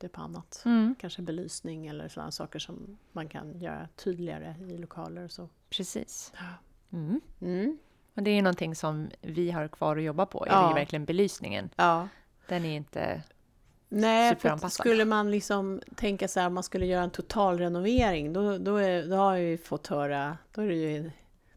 det 0.00 0.08
på 0.08 0.20
annat. 0.20 0.62
Mm. 0.64 0.94
Kanske 1.00 1.22
belysning 1.22 1.86
eller 1.86 2.08
sådana 2.08 2.30
saker 2.30 2.58
som 2.58 2.98
man 3.12 3.28
kan 3.28 3.60
göra 3.60 3.88
tydligare 3.96 4.54
i 4.70 4.78
lokaler 4.78 5.24
och 5.24 5.30
så. 5.32 5.48
Precis. 5.70 6.32
Mm. 7.40 7.78
Och 8.18 8.24
det 8.24 8.30
är 8.30 8.42
någonting 8.42 8.74
som 8.74 9.10
vi 9.20 9.50
har 9.50 9.68
kvar 9.68 9.96
att 9.96 10.02
jobba 10.02 10.26
på, 10.26 10.44
är 10.46 10.50
Ja. 10.50 10.62
det 10.62 10.68
ju 10.68 10.74
verkligen 10.74 11.04
belysningen. 11.04 11.70
Ja. 11.76 12.08
Den 12.48 12.64
är 12.64 12.76
inte... 12.76 13.22
Nej, 13.88 14.36
för 14.36 14.68
skulle 14.68 15.04
man 15.04 15.30
liksom 15.30 15.80
tänka 15.96 16.28
så 16.28 16.40
här, 16.40 16.46
om 16.46 16.54
man 16.54 16.62
skulle 16.62 16.86
göra 16.86 17.02
en 17.02 17.10
totalrenovering, 17.10 18.32
då, 18.32 18.58
då, 18.58 18.76
är, 18.76 19.06
då 19.06 19.16
har 19.16 19.34
jag 19.34 19.42
ju 19.44 19.58
fått 19.58 19.86
höra, 19.86 20.38
då, 20.54 20.62
är 20.62 20.66
det 20.68 20.74
ju, 20.74 21.10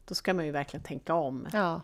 då 0.05 0.15
ska 0.15 0.33
man 0.33 0.45
ju 0.45 0.51
verkligen 0.51 0.83
tänka 0.83 1.13
om. 1.13 1.47
Ja, 1.53 1.81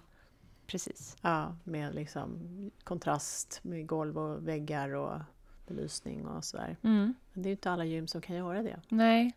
precis. 0.68 1.18
Ja, 1.22 1.56
med 1.64 1.96
liksom 1.96 2.40
kontrast 2.84 3.60
med 3.62 3.88
golv 3.88 4.18
och 4.18 4.48
väggar 4.48 4.90
och 4.96 5.20
belysning 5.68 6.28
och 6.28 6.44
sådär. 6.44 6.78
Mm. 6.84 7.14
Men 7.34 7.44
det 7.44 7.48
är 7.48 7.52
ju 7.52 7.56
inte 7.56 7.72
alla 7.72 7.86
gym 7.86 8.08
som 8.08 8.22
kan 8.22 8.36
göra 8.36 8.62
det. 8.62 8.80
Nej. 8.90 9.34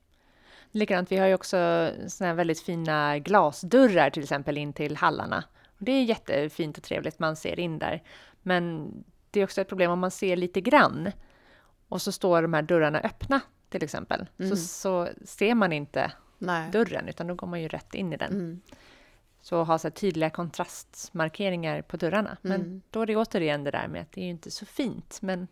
Likadant, 0.71 1.13
vi 1.13 1.17
har 1.17 1.27
ju 1.27 1.35
också 1.35 1.91
såna 2.09 2.35
väldigt 2.35 2.61
fina 2.61 3.19
glasdörrar 3.19 4.11
till 4.11 4.23
exempel 4.23 4.59
in 4.59 4.73
till 4.73 4.97
hallarna. 4.97 5.45
Och 5.79 5.85
det 5.85 5.93
är 5.93 6.05
jättefint 6.05 6.79
och 6.79 6.85
trevligt, 6.85 7.19
man 7.19 7.37
ser 7.37 7.61
in 7.61 7.79
där. 7.79 8.03
Men 8.43 8.93
det 9.31 9.41
är 9.41 9.45
också 9.45 9.61
ett 9.61 9.69
problem 9.69 9.91
om 9.91 9.99
man 9.99 10.11
ser 10.11 10.37
lite 10.37 10.61
grann 10.61 11.11
och 11.89 12.03
så 12.03 12.13
står 12.13 12.43
de 12.43 12.55
här 12.55 12.63
dörrarna 12.63 13.01
öppna 13.01 13.41
till 13.69 13.85
exempel. 13.85 14.27
Mm. 14.39 14.51
Så, 14.51 14.57
så 14.57 15.09
ser 15.25 15.55
man 15.55 15.73
inte 15.73 16.13
Nej. 16.39 16.71
dörren 16.71 17.09
utan 17.09 17.27
då 17.27 17.35
går 17.35 17.47
man 17.47 17.61
ju 17.63 17.69
rätt 17.69 17.95
in 17.95 18.13
i 18.13 18.17
den. 18.17 18.33
Mm. 18.33 18.61
Så 19.43 19.65
ha 19.65 19.79
så 19.79 19.91
tydliga 19.91 20.31
kontrastmarkeringar 20.31 21.83
på 21.83 21.97
dörrarna. 21.97 22.37
Men 22.43 22.61
Mm. 22.61 22.83
då 22.91 23.03
är 23.03 23.07
det 23.07 23.17
återigen 23.17 23.65
det 23.65 23.71
där 23.71 23.89
med 23.89 24.03
att 24.03 24.13
det 24.13 24.21
är 24.21 24.25
ju 24.25 24.31
inte 24.31 24.51
så 24.51 24.67
fint 24.67 25.19
men 25.23 25.49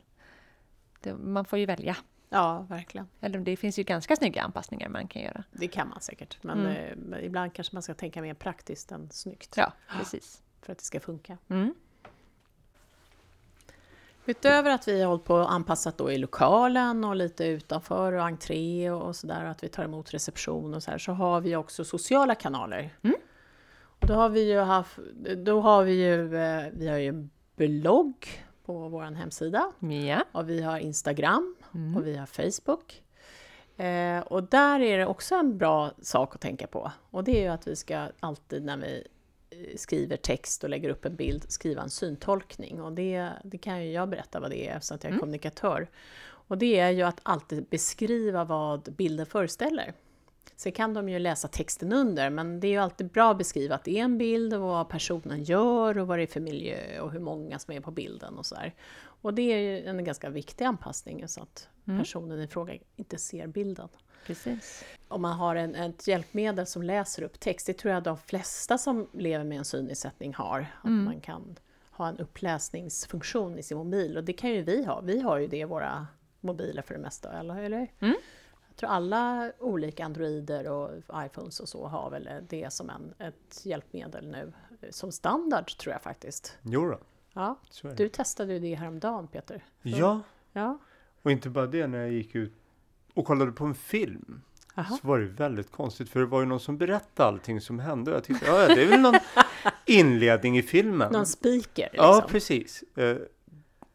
det, 1.01 1.15
man 1.15 1.45
får 1.45 1.59
ju 1.59 1.67
välja. 1.67 1.97
Ja, 2.31 2.67
verkligen. 2.69 3.09
Eller 3.21 3.39
det 3.39 3.57
finns 3.57 3.79
ju 3.79 3.83
ganska 3.83 4.17
snygga 4.17 4.43
anpassningar 4.43 4.89
man 4.89 5.09
kan 5.09 5.23
göra. 5.23 5.45
Det 5.53 5.69
kan 5.69 5.89
man 5.89 6.01
säkert. 6.01 6.39
Men, 6.43 6.61
Mm. 6.67 7.13
eh, 7.15 7.25
ibland 7.25 7.53
kanske 7.55 7.77
man 7.77 7.83
ska 7.83 7.95
tänka 7.95 8.23
mer 8.23 8.35
praktiskt 8.35 8.93
än 8.93 9.11
snyggt. 9.11 9.55
Ja, 9.57 9.73
precis. 9.99 10.43
För 10.63 10.73
att 10.73 10.79
det 10.79 10.85
ska 10.85 11.01
funka. 11.01 11.39
Mm. 11.49 11.75
Utöver 14.27 14.71
att 14.71 14.89
vi 14.89 15.01
har 15.03 15.09
hållit 15.09 15.25
på 15.25 15.35
och 15.35 15.53
anpassat 15.53 15.99
då 15.99 16.13
i 16.13 16.19
lokalen 16.19 17.05
och 17.05 17.17
lite 17.17 17.45
utanför 17.47 18.13
och 18.13 18.23
entré 18.23 18.91
och 18.91 19.17
sådär, 19.17 19.45
att 19.45 19.65
vi 19.65 19.69
tar 19.69 19.85
emot 19.85 20.15
reception 20.15 20.75
och 20.75 20.83
så 20.83 20.91
här, 20.91 20.99
så 20.99 21.13
har 21.13 21.41
vi 21.41 21.57
också 21.57 21.85
sociala 21.85 22.35
kanaler. 22.35 22.91
Mm. 23.03 23.17
Och 24.01 24.07
då 24.07 24.15
har 24.15 24.29
vi 24.29 24.53
ju 24.53 24.59
haft, 24.59 24.99
då 25.37 25.61
har 25.61 25.85
vi 25.85 25.93
ju, 25.93 26.37
eh, 26.37 26.67
vi 26.73 26.89
har 26.89 26.97
ju 26.97 27.09
en 27.09 27.31
blogg 27.57 28.45
på 28.69 28.89
vår 28.89 29.03
hemsida 29.03 29.73
Ja. 29.79 30.25
och 30.33 30.49
vi 30.51 30.63
har 30.63 30.79
Instagram 30.79 31.57
Mm. 31.75 31.97
och 31.97 32.07
vi 32.07 32.17
har 32.17 32.27
Facebook. 32.27 33.03
Eh, 33.77 34.21
och 34.21 34.43
där 34.45 34.81
är 34.81 34.99
det 34.99 35.07
också 35.07 35.35
en 35.35 35.59
bra 35.59 35.91
sak 36.03 36.35
att 36.35 36.41
tänka 36.41 36.67
på. 36.67 36.93
Och 37.11 37.25
det 37.25 37.39
är 37.39 37.43
ju 37.43 37.49
att 37.49 37.69
vi 37.69 37.77
ska 37.77 38.09
alltid 38.21 38.65
när 38.65 38.77
vi 38.77 39.07
eh, 39.51 39.77
skriver 39.77 40.17
text 40.17 40.65
och 40.65 40.71
lägger 40.71 40.89
upp 40.91 41.05
en 41.05 41.17
bild 41.17 41.45
skriva 41.53 41.83
en 41.83 41.91
syntolkning. 41.91 42.83
Och 42.83 42.93
det, 42.93 43.29
det 43.45 43.59
kan 43.59 43.85
ju 43.85 43.93
jag 43.93 44.09
berätta 44.09 44.41
vad 44.41 44.51
det 44.51 44.69
är 44.69 44.77
eftersom 44.77 44.95
jag 45.03 45.05
är 45.05 45.09
Mm. 45.09 45.21
kommunikatör. 45.21 45.89
Och 46.49 46.59
det 46.59 46.79
är 46.79 46.91
ju 46.91 47.03
att 47.03 47.21
alltid 47.23 47.65
beskriva 47.65 48.45
vad 48.45 48.83
bilden 48.83 49.27
föreställer. 49.27 49.93
Sen 50.57 50.73
kan 50.73 50.95
de 50.95 51.09
ju 51.09 51.19
läsa 51.19 51.49
texten 51.49 51.93
under, 51.93 52.31
men 52.31 52.61
det 52.61 52.67
är 52.67 52.71
ju 52.73 52.77
alltid 52.79 53.11
bra 53.11 53.31
att 53.31 53.39
beskriva 53.39 53.75
att 53.75 53.85
det 53.85 53.99
är 53.99 54.05
en 54.05 54.19
bild 54.19 54.55
och 54.55 54.61
vad 54.61 54.89
personen 54.89 55.43
gör 55.45 55.99
och 55.99 56.07
vad 56.07 56.19
det 56.19 56.23
är 56.23 56.27
för 56.27 56.41
miljö 56.41 57.01
och 57.01 57.13
hur 57.13 57.21
många 57.21 57.59
som 57.59 57.75
är 57.75 57.81
på 57.81 57.91
bilden 57.91 58.39
och 58.39 58.47
så 58.47 58.55
här. 58.55 58.75
Och 59.01 59.35
det 59.35 59.43
är 59.43 59.87
en 59.89 60.05
ganska 60.05 60.31
viktig 60.31 60.65
anpassning 60.65 61.29
så 61.29 61.43
att 61.43 61.69
Mm. 61.87 62.01
personen 62.01 62.41
i 62.43 62.47
fråga 62.49 62.75
inte 62.97 63.19
ser 63.19 63.47
bilden. 63.47 63.89
Precis. 64.27 64.85
Om 65.09 65.23
man 65.23 65.33
har 65.33 65.57
en, 65.57 65.75
ett 65.75 66.09
hjälpmedel 66.09 66.67
som 66.67 66.83
läser 66.83 67.23
upp 67.23 67.41
text, 67.41 67.67
det 67.67 67.73
tror 67.73 67.95
jag 67.95 68.03
de 68.03 68.17
flesta 68.19 68.79
som 68.79 69.09
lever 69.13 69.45
med 69.45 69.59
en 69.59 69.65
synnedsättning 69.65 70.35
har. 70.35 70.61
Att 70.79 70.85
Mm. 70.85 71.05
man 71.05 71.21
kan 71.21 71.57
ha 71.91 72.09
en 72.09 72.19
uppläsningsfunktion 72.19 73.59
i 73.59 73.63
sin 73.63 73.77
mobil 73.79 74.17
och 74.17 74.25
det 74.25 74.33
kan 74.33 74.51
ju 74.51 74.63
vi 74.63 74.85
ha. 74.85 75.01
Vi 75.01 75.21
har 75.21 75.39
ju 75.39 75.47
det 75.47 75.57
i 75.59 75.65
våra 75.65 76.07
mobiler 76.41 76.83
för 76.83 76.95
det 76.95 77.01
mesta, 77.01 77.39
eller? 77.39 77.63
eller? 77.63 77.93
Mm. 78.01 78.15
Tror 78.79 78.91
alla 78.91 79.53
olika 79.59 80.05
Androider 80.05 80.69
och 80.69 80.91
iPhones 81.15 81.61
och 81.61 81.69
så 81.69 81.87
har 81.87 82.11
väl 82.11 82.29
det 82.49 82.73
som 82.73 82.91
en, 82.91 83.15
ett 83.19 83.61
hjälpmedel 83.67 84.27
nu. 84.31 84.53
Som 84.91 85.13
standard 85.13 85.77
tror 85.79 85.93
jag 85.93 86.03
faktiskt. 86.03 86.59
Jo 86.63 86.91
då, 86.91 86.99
Ja, 87.33 87.57
du 87.97 88.09
testade 88.09 88.53
ju 88.53 88.59
det 88.59 88.75
häromdagen 88.75 89.27
Peter. 89.27 89.65
Ja, 89.83 90.21
Ja, 90.53 90.79
och 91.23 91.31
inte 91.31 91.51
bara 91.51 91.67
det, 91.67 91.87
när 91.87 91.99
jag 91.99 92.13
gick 92.13 92.35
ut 92.35 92.53
och 93.15 93.25
kollade 93.25 93.53
på 93.53 93.65
en 93.65 93.75
film 93.75 94.43
Aha. 94.75 94.99
så 95.01 95.07
var 95.07 95.19
det 95.19 95.27
väldigt 95.27 95.71
konstigt 95.71 96.09
för 96.09 96.21
det 96.21 96.27
var 96.27 96.41
ju 96.41 96.47
någon 96.47 96.61
som 96.61 96.79
berättade 96.79 97.29
allting 97.29 97.61
som 97.61 97.79
hände. 97.79 98.11
Jag 98.11 98.25
tyckte, 98.25 98.47
ja, 98.47 98.61
ja, 98.61 98.75
det 98.75 98.83
är 98.83 98.87
väl 98.87 99.01
någon 99.01 99.15
inledning 99.87 100.59
i 100.59 100.63
filmen. 100.63 101.13
någon 101.13 101.27
speaker 101.27 101.89
liksom. 101.93 102.07
Ja, 102.07 102.27
precis. 102.29 102.85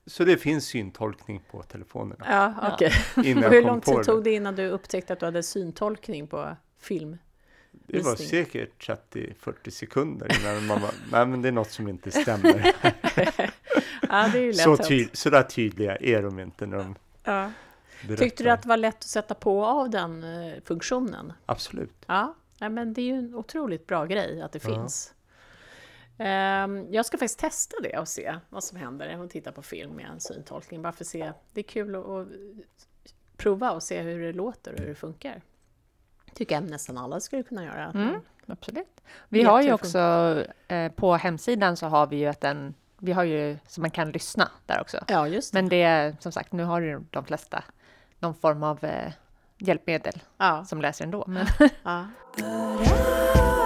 Så 0.05 0.23
det 0.23 0.37
finns 0.37 0.65
syntolkning 0.65 1.41
på 1.51 1.63
telefonerna. 1.63 2.25
Ja. 2.29 2.89
Innan 3.23 3.43
jag 3.43 3.49
hur 3.49 3.61
kom 3.61 3.67
lång 3.67 3.81
på 3.81 3.95
tid 3.95 4.03
tog 4.05 4.23
det 4.23 4.31
innan 4.33 4.55
du 4.55 4.67
upptäckte 4.67 5.13
att 5.13 5.19
du 5.19 5.25
hade 5.25 5.43
syntolkning 5.43 6.27
på 6.27 6.55
film? 6.79 7.17
Det 7.71 8.01
var 8.01 8.15
säkert 8.15 8.87
30-40 9.13 9.69
sekunder 9.69 10.31
innan 10.41 10.65
man 10.67 10.81
bara, 10.81 10.91
nej 11.11 11.25
men 11.25 11.41
det 11.41 11.47
är 11.47 11.51
något 11.51 11.71
som 11.71 11.87
inte 11.87 12.11
stämmer. 12.11 12.73
Ja, 14.09 14.29
det 14.33 14.37
är 14.39 14.41
ju 14.43 14.51
lätt 14.51 14.61
Så, 14.61 14.77
ty- 14.77 15.07
så 15.13 15.29
där 15.29 15.43
tydliga 15.43 15.95
är 15.95 16.21
de 16.23 16.39
inte 16.39 16.65
när 16.65 16.77
de 16.77 16.95
Ja. 17.23 17.51
berättar. 18.07 18.23
Tyckte 18.23 18.43
du 18.43 18.49
att 18.49 18.61
det 18.61 18.67
var 18.69 18.77
lätt 18.77 18.95
att 18.95 19.03
sätta 19.03 19.33
på 19.33 19.65
av 19.65 19.89
den 19.89 20.23
eh, 20.23 20.53
funktionen? 20.65 21.33
Absolut. 21.45 21.93
Ja, 22.07 22.35
ja 22.59 22.69
men 22.69 22.93
det 22.93 23.01
är 23.01 23.05
ju 23.05 23.13
en 23.15 23.35
otroligt 23.35 23.87
bra 23.87 24.05
grej 24.05 24.41
att 24.41 24.51
det 24.51 24.63
Ja. 24.63 24.69
finns. 24.75 25.13
Ehm, 26.17 26.93
jag 26.93 27.05
ska 27.05 27.17
faktiskt 27.17 27.39
testa 27.39 27.75
det 27.83 27.99
och 27.99 28.07
se 28.07 28.35
vad 28.49 28.63
som 28.63 28.77
händer 28.77 29.19
och 29.19 29.29
titta 29.29 29.51
på 29.51 29.61
film 29.61 29.91
med 29.91 30.05
en 30.05 30.19
syntolkning. 30.19 30.81
Bara 30.81 30.93
för 30.93 31.03
att 31.03 31.07
se. 31.07 31.31
Det 31.53 31.61
är 31.61 31.63
kul 31.63 31.95
att, 31.95 32.27
prova 33.37 33.71
och 33.71 33.83
se 33.83 34.01
hur 34.01 34.21
det 34.21 34.33
låter 34.33 34.73
och 34.73 34.79
hur 34.79 34.87
det 34.87 34.95
funkar. 34.95 35.41
Tycker 36.33 36.55
jag 36.55 36.63
nästan 36.63 36.97
alla 36.97 37.19
skulle 37.19 37.43
kunna 37.43 37.63
göra. 37.63 37.91
Mm. 37.95 38.19
Absolut. 38.47 39.01
Vi 39.29 39.43
har 39.43 39.61
ju 39.61 39.73
också 39.73 39.99
eh, 40.67 40.91
på 40.91 41.15
hemsidan 41.15 41.77
så 41.77 41.87
har 41.87 42.07
vi 42.07 42.15
ju 42.15 42.25
att 42.25 42.41
den, 42.41 42.73
vi 42.97 43.11
har 43.11 43.23
ju 43.23 43.57
så 43.67 43.81
man 43.81 43.91
kan 43.91 44.11
lyssna 44.11 44.51
där 44.65 44.81
också. 44.81 44.97
Ja, 45.07 45.27
just 45.27 45.53
det. 45.53 45.57
Men 45.57 45.69
det 45.69 45.81
är 45.81 46.15
som 46.19 46.31
sagt, 46.31 46.51
nu 46.51 46.63
har 46.63 46.81
ju 46.81 47.03
de 47.09 47.25
flesta 47.25 47.63
någon 48.19 48.35
form 48.35 48.63
av 48.63 48.83
eh, 48.83 49.11
hjälpmedel 49.57 50.23
ja, 50.37 50.65
som 50.65 50.81
läser 50.81 51.05
ändå. 51.05 51.23
Men 51.27 51.47
ja. 51.83 52.07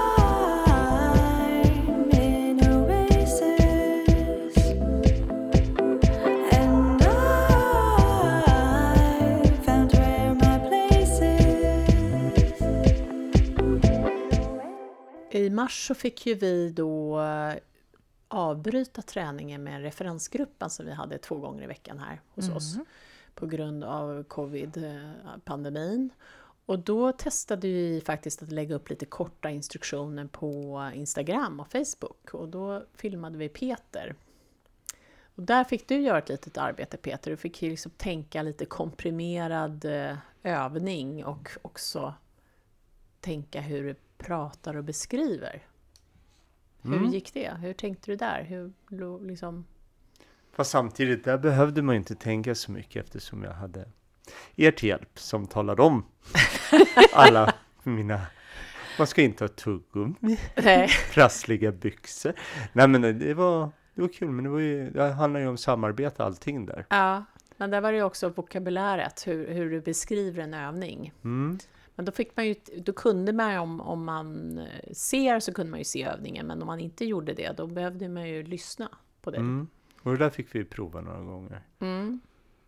mars 15.58 15.88
så 15.88 15.96
fick 15.96 16.26
ju 16.26 16.34
vi 16.34 16.70
då 16.70 17.22
eh, 17.22 17.54
avbryta 18.28 19.02
träningen 19.02 19.64
med 19.64 19.82
referensgruppen 19.82 20.70
som 20.70 20.86
vi 20.86 20.92
hade 20.92 21.18
två 21.18 21.36
gånger 21.36 21.64
i 21.64 21.68
veckan 21.68 22.00
här 22.00 22.22
hos 22.36 22.50
oss 22.50 22.78
på 23.36 23.46
grund 23.46 23.84
av 23.84 24.24
covid-pandemin. 24.24 26.10
Och 26.66 26.80
då 26.80 27.12
testade 27.12 27.68
vi 27.68 28.02
faktiskt 28.06 28.44
att 28.44 28.52
lägga 28.52 28.76
upp 28.76 28.90
lite 28.90 29.06
korta 29.06 29.50
instruktioner 29.50 30.26
på 30.26 30.82
Instagram 30.94 31.60
och 31.60 31.68
Facebook 31.68 32.34
och 32.34 32.50
då 32.50 32.84
filmade 32.96 33.38
vi 33.38 33.50
Peter. 33.50 34.16
Och 35.36 35.44
där 35.44 35.64
fick 35.64 35.88
du 35.88 36.02
göra 36.02 36.18
ett 36.18 36.30
litet 36.30 36.58
arbete 36.58 36.98
Peter, 36.98 37.32
du 37.32 37.38
fick 37.38 37.62
ju 37.62 37.70
liksom 37.70 37.92
tänka 37.98 38.42
lite 38.42 38.66
komprimerad 38.66 39.86
eh, 39.86 40.18
övning 40.44 41.26
och 41.26 41.50
också 41.62 42.14
tänka 43.22 43.62
hur 43.62 43.84
du 43.84 43.96
pratar 44.18 44.76
och 44.76 44.84
beskriver. 44.84 45.62
Hur 46.82 46.94
Mm. 46.98 47.10
gick 47.12 47.34
det? 47.34 47.52
Hur 47.62 47.74
tänkte 47.74 48.12
du 48.12 48.16
där? 48.16 48.44
Hur 48.44 49.28
liksom... 49.28 49.66
Fast 50.54 50.72
samtidigt, 50.72 51.24
där 51.24 51.38
behövde 51.38 51.82
man 51.82 51.96
inte 51.96 52.16
tänka 52.16 52.56
så 52.56 52.72
mycket 52.72 53.06
eftersom 53.06 53.44
jag 53.44 53.54
hade 53.54 53.86
er 54.56 54.72
till 54.72 54.90
hjälp 54.90 55.20
som 55.20 55.48
talade 55.48 55.82
om 55.82 56.06
alla 57.14 57.54
mina 57.84 58.22
man 58.98 59.08
ska 59.08 59.22
inte 59.22 59.44
ha 59.44 59.50
tuggummi, 59.50 60.38
prassliga 61.14 61.72
byxor. 61.72 62.34
Nej 62.74 62.88
men 62.88 63.02
det 63.02 63.34
var, 63.34 63.70
det 63.94 64.02
var 64.02 64.08
kul, 64.08 64.32
men 64.32 64.44
det, 64.44 64.50
var 64.50 64.60
ju, 64.60 64.90
det 64.90 65.04
handlar 65.04 65.40
ju 65.40 65.48
om 65.48 65.58
samarbete 65.58 66.24
allting 66.24 66.66
där. 66.66 66.86
Ja, 66.90 67.26
men 67.58 67.70
där 67.72 67.82
var 67.82 67.92
det 67.92 67.98
ju 67.98 68.04
också 68.04 68.30
vokabuläret, 68.30 69.28
hur, 69.28 69.48
hur 69.54 69.72
du 69.72 69.82
beskriver 69.82 70.44
en 70.44 70.54
övning. 70.54 71.14
Mm. 71.24 71.60
Men 71.98 72.06
då, 72.06 72.12
fick 72.12 72.36
man 72.36 72.48
ju, 72.48 72.56
då 72.78 72.94
kunde 72.94 73.34
man 73.34 73.58
om, 73.58 73.82
om 73.82 74.06
man 74.06 74.58
eh, 74.58 74.94
ser 74.94 75.40
så 75.40 75.54
kunde 75.54 75.70
man 75.72 75.80
ju 75.80 75.84
se 75.84 76.04
övningen, 76.04 76.48
men 76.48 76.62
om 76.62 76.68
man 76.68 76.80
inte 76.80 77.06
gjorde 77.06 77.34
det, 77.34 77.58
då 77.58 77.68
behövde 77.68 78.10
man 78.10 78.30
ju 78.30 78.44
lyssna 78.44 78.90
på 79.22 79.32
det. 79.32 79.38
Mm. 79.38 79.68
Och 80.04 80.12
det 80.12 80.18
där 80.18 80.30
fick 80.30 80.56
vi 80.56 80.66
prova 80.66 81.02
några 81.02 81.22
gånger. 81.22 81.62
Mm. 81.80 82.20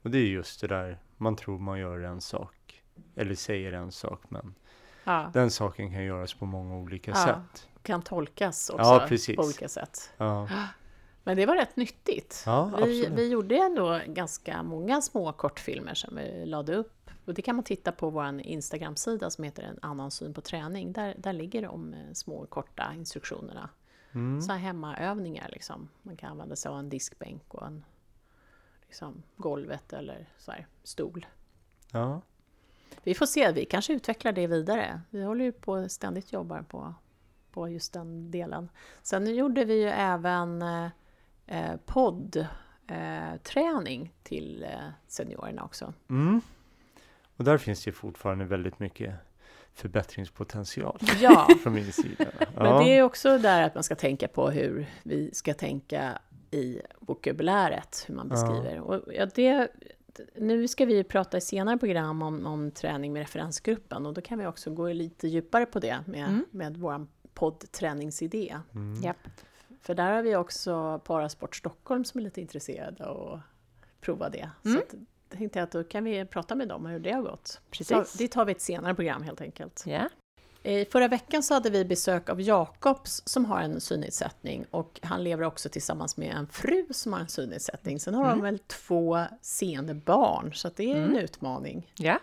Och 0.01 0.09
det 0.09 0.17
är 0.17 0.25
just 0.27 0.61
det 0.61 0.67
där, 0.67 0.99
man 1.17 1.35
tror 1.35 1.59
man 1.59 1.79
gör 1.79 1.99
en 1.99 2.21
sak, 2.21 2.83
eller 3.15 3.35
säger 3.35 3.73
en 3.73 3.91
sak, 3.91 4.21
men 4.29 4.55
Ja, 5.03 5.31
den 5.33 5.51
saken 5.51 5.91
kan 5.91 6.03
göras 6.03 6.33
på 6.33 6.45
många 6.45 6.75
olika 6.75 7.11
Ja. 7.11 7.25
sätt. 7.25 7.67
kan 7.83 8.01
tolkas 8.01 8.69
också 8.69 8.83
Ja, 8.83 9.05
precis. 9.09 9.35
på 9.35 9.43
olika 9.43 9.67
sätt. 9.69 10.11
Ja. 10.17 10.49
Men 11.23 11.37
det 11.37 11.45
var 11.45 11.55
rätt 11.55 11.75
nyttigt. 11.75 12.43
Ja, 12.45 12.71
vi, 12.85 13.09
vi 13.15 13.29
gjorde 13.29 13.55
ändå 13.55 14.01
ganska 14.07 14.63
många 14.63 15.01
små 15.01 15.33
kortfilmer 15.33 15.93
som 15.93 16.15
vi 16.15 16.45
lade 16.45 16.75
upp. 16.75 16.98
Och 17.29 17.35
det 17.35 17.41
kan 17.41 17.55
man 17.55 17.65
titta 17.65 17.91
på 17.91 18.09
vår 18.09 18.41
Instagram-sida 18.41 19.29
som 19.29 19.43
heter 19.43 19.63
En 19.63 19.79
annan 19.81 20.11
syn 20.11 20.33
på 20.33 20.41
träning. 20.41 20.93
Där, 20.93 21.15
där 21.17 21.33
ligger 21.33 21.61
de 21.61 21.93
eh, 21.93 22.13
små 22.13 22.45
korta 22.45 22.93
instruktionerna. 22.95 23.69
Mm. 24.11 24.41
Så 24.41 24.51
här 24.51 24.59
hemmaövningar 24.59 25.49
liksom. 25.51 25.89
Man 26.01 26.17
kan 26.17 26.31
använda 26.31 26.55
sig 26.55 26.69
av 26.69 26.79
en 26.79 26.89
diskbänk 26.89 27.53
och 27.53 27.67
en 27.67 27.85
liksom, 28.87 29.23
golvet 29.37 29.93
eller 29.93 30.27
så 30.37 30.51
här, 30.51 30.67
stol. 30.83 31.25
Ja. 31.91 32.21
Vi 33.03 33.15
får 33.15 33.25
se, 33.25 33.51
vi 33.51 33.65
kanske 33.65 33.93
utvecklar 33.93 34.31
det 34.31 34.47
vidare. 34.47 35.01
Vi 35.09 35.23
håller 35.23 35.45
ju 35.45 35.51
på 35.51 35.89
ständigt 35.89 36.33
jobbar 36.33 36.61
på, 36.61 36.93
på 37.51 37.69
just 37.69 37.93
den 37.93 38.31
delen. 38.31 38.69
Sen 39.01 39.35
gjorde 39.35 39.65
vi 39.65 39.81
ju 39.81 39.89
även 39.89 40.61
eh, 40.61 40.87
eh, 41.45 41.77
poddträning 41.85 42.45
eh, 44.01 44.09
till 44.23 44.63
eh, 44.63 44.89
seniorerna 45.07 45.63
också. 45.63 45.93
Mm. 46.09 46.41
Och 47.39 47.45
där 47.45 47.57
finns 47.57 47.83
det 47.83 47.91
fortfarande 47.91 48.45
väldigt 48.45 48.79
mycket 48.79 49.13
förbättringspotential 49.73 50.97
Ja, 51.21 51.47
från 51.63 51.73
min 51.73 51.91
sida. 51.91 52.25
men 52.55 52.65
Ja. 52.65 52.79
det 52.83 52.97
är 52.97 53.01
också 53.03 53.37
där 53.37 53.61
att 53.63 53.75
man 53.75 53.83
ska 53.83 53.95
tänka 53.95 54.27
på 54.27 54.49
hur 54.49 54.85
vi 55.03 55.29
ska 55.33 55.53
tänka 55.53 56.19
i 56.51 56.81
vokabuläret, 56.99 58.03
hur 58.07 58.15
man 58.15 58.27
Ja. 58.29 58.35
beskriver. 58.35 58.79
Och 58.79 59.13
ja, 59.13 59.25
det, 59.35 59.67
nu 60.35 60.67
ska 60.67 60.85
vi 60.85 60.95
ju 60.95 61.03
prata 61.03 61.37
i 61.37 61.41
senare 61.41 61.77
program 61.77 62.21
om, 62.21 62.45
om 62.45 62.71
träning 62.71 63.13
med 63.13 63.19
referensgruppen 63.19 64.05
och 64.05 64.13
då 64.13 64.21
kan 64.21 64.39
vi 64.39 64.45
också 64.45 64.71
gå 64.71 64.87
lite 64.93 65.27
djupare 65.27 65.65
på 65.65 65.79
det 65.79 65.99
med, 66.05 66.23
Mm. 66.27 66.45
med 66.51 66.77
vår 66.77 67.07
poddträningsidé. 67.33 68.55
Mm. 68.75 69.01
Japp. 69.01 69.17
För 69.81 69.95
där 69.95 70.11
har 70.11 70.21
vi 70.21 70.35
också 70.35 70.99
Parasport 71.05 71.55
Stockholm 71.55 72.05
som 72.05 72.19
är 72.19 72.23
lite 72.23 72.41
intresserade 72.41 73.05
och 73.05 73.39
prova 74.01 74.29
det. 74.29 74.49
Mm. 74.65 74.77
Så 74.77 74.83
att, 74.83 74.93
tänkte 75.37 75.59
jag 75.59 75.63
att 75.63 75.71
då 75.71 75.83
kan 75.83 76.03
vi 76.03 76.25
prata 76.25 76.55
med 76.55 76.67
dem 76.67 76.85
om 76.85 76.91
hur 76.91 76.99
det 76.99 77.11
har 77.11 77.21
gått. 77.21 77.61
Precis. 77.71 78.13
Det 78.13 78.27
tar 78.27 78.45
vi 78.45 78.51
ett 78.51 78.61
senare 78.61 78.95
program 78.95 79.23
helt 79.23 79.41
enkelt. 79.41 79.83
Ja. 79.87 80.09
I 80.63 80.85
förra 80.85 81.07
veckan 81.07 81.43
så 81.43 81.53
hade 81.53 81.69
vi 81.69 81.85
besök 81.85 82.29
av 82.29 82.41
Jakobs 82.41 83.21
som 83.25 83.45
har 83.45 83.59
en 83.61 83.81
synnedsättning 83.81 84.65
och 84.71 84.99
han 85.03 85.23
lever 85.23 85.43
också 85.43 85.69
tillsammans 85.69 86.17
med 86.17 86.35
en 86.35 86.47
fru 86.47 86.85
som 86.91 87.13
har 87.13 87.19
en 87.19 87.27
synnedsättning. 87.27 87.99
Sen 87.99 88.13
har 88.13 88.29
de 88.29 88.41
väl 88.41 88.59
två 88.59 89.23
seende 89.41 89.93
barn 89.93 90.53
så 90.53 90.69
det 90.75 90.91
är 90.91 90.95
en 90.95 91.17
utmaning. 91.17 91.93
Ja. 91.95 92.19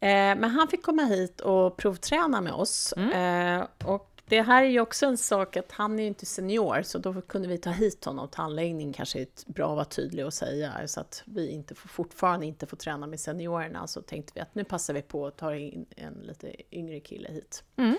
Eh, 0.00 0.08
men 0.10 0.44
han 0.44 0.68
fick 0.68 0.82
komma 0.82 1.02
hit 1.02 1.40
och 1.40 1.76
provträna 1.76 2.40
med 2.40 2.52
oss. 2.52 2.94
Mm. 2.96 3.60
Eh, 3.60 3.66
och 3.84 4.17
det 4.28 4.42
här 4.42 4.62
är 4.62 4.68
ju 4.68 4.80
också 4.80 5.06
en 5.06 5.18
sak 5.18 5.56
att 5.56 5.72
han 5.72 5.98
är 5.98 6.02
ju 6.02 6.08
inte 6.08 6.26
senior, 6.26 6.82
så 6.82 6.98
då 6.98 7.20
kunde 7.20 7.48
vi 7.48 7.58
ta 7.58 7.70
hit 7.70 8.04
honom 8.04 8.28
till 8.28 8.40
anläggning, 8.40 8.92
kanske 8.92 9.18
är 9.18 9.22
ett 9.22 9.44
bra 9.46 9.70
att 9.70 9.76
vara 9.76 9.84
tydlig 9.84 10.26
och 10.26 10.34
säga, 10.34 10.88
så 10.88 11.00
att 11.00 11.22
vi 11.24 11.48
inte 11.48 11.74
får, 11.74 11.88
fortfarande 11.88 12.46
inte 12.46 12.66
får 12.66 12.76
träna 12.76 13.06
med 13.06 13.20
seniorerna, 13.20 13.86
så 13.86 14.02
tänkte 14.02 14.32
vi 14.34 14.40
att 14.40 14.54
nu 14.54 14.64
passar 14.64 14.94
vi 14.94 15.02
på 15.02 15.26
att 15.26 15.36
ta 15.36 15.54
in 15.56 15.86
en 15.96 16.14
lite 16.14 16.52
yngre 16.70 17.00
kille 17.00 17.28
hit. 17.28 17.64
Mm. 17.76 17.96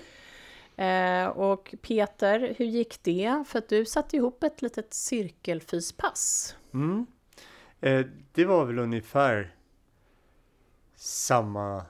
Eh, 0.80 1.28
och 1.30 1.76
Peter, 1.82 2.56
hur 2.58 2.66
gick 2.66 3.04
det? 3.04 3.44
För 3.48 3.60
att 3.60 3.70
du 3.70 3.86
satte 3.86 4.16
ihop 4.16 4.44
ett 4.44 4.62
litet 4.62 4.94
cirkelfyspass. 4.94 6.56
Mm. 6.74 7.06
Eh, 7.82 8.06
det 8.32 8.46
var 8.46 8.66
väl 8.66 8.80
ungefär 8.80 9.56
samma 10.96 11.86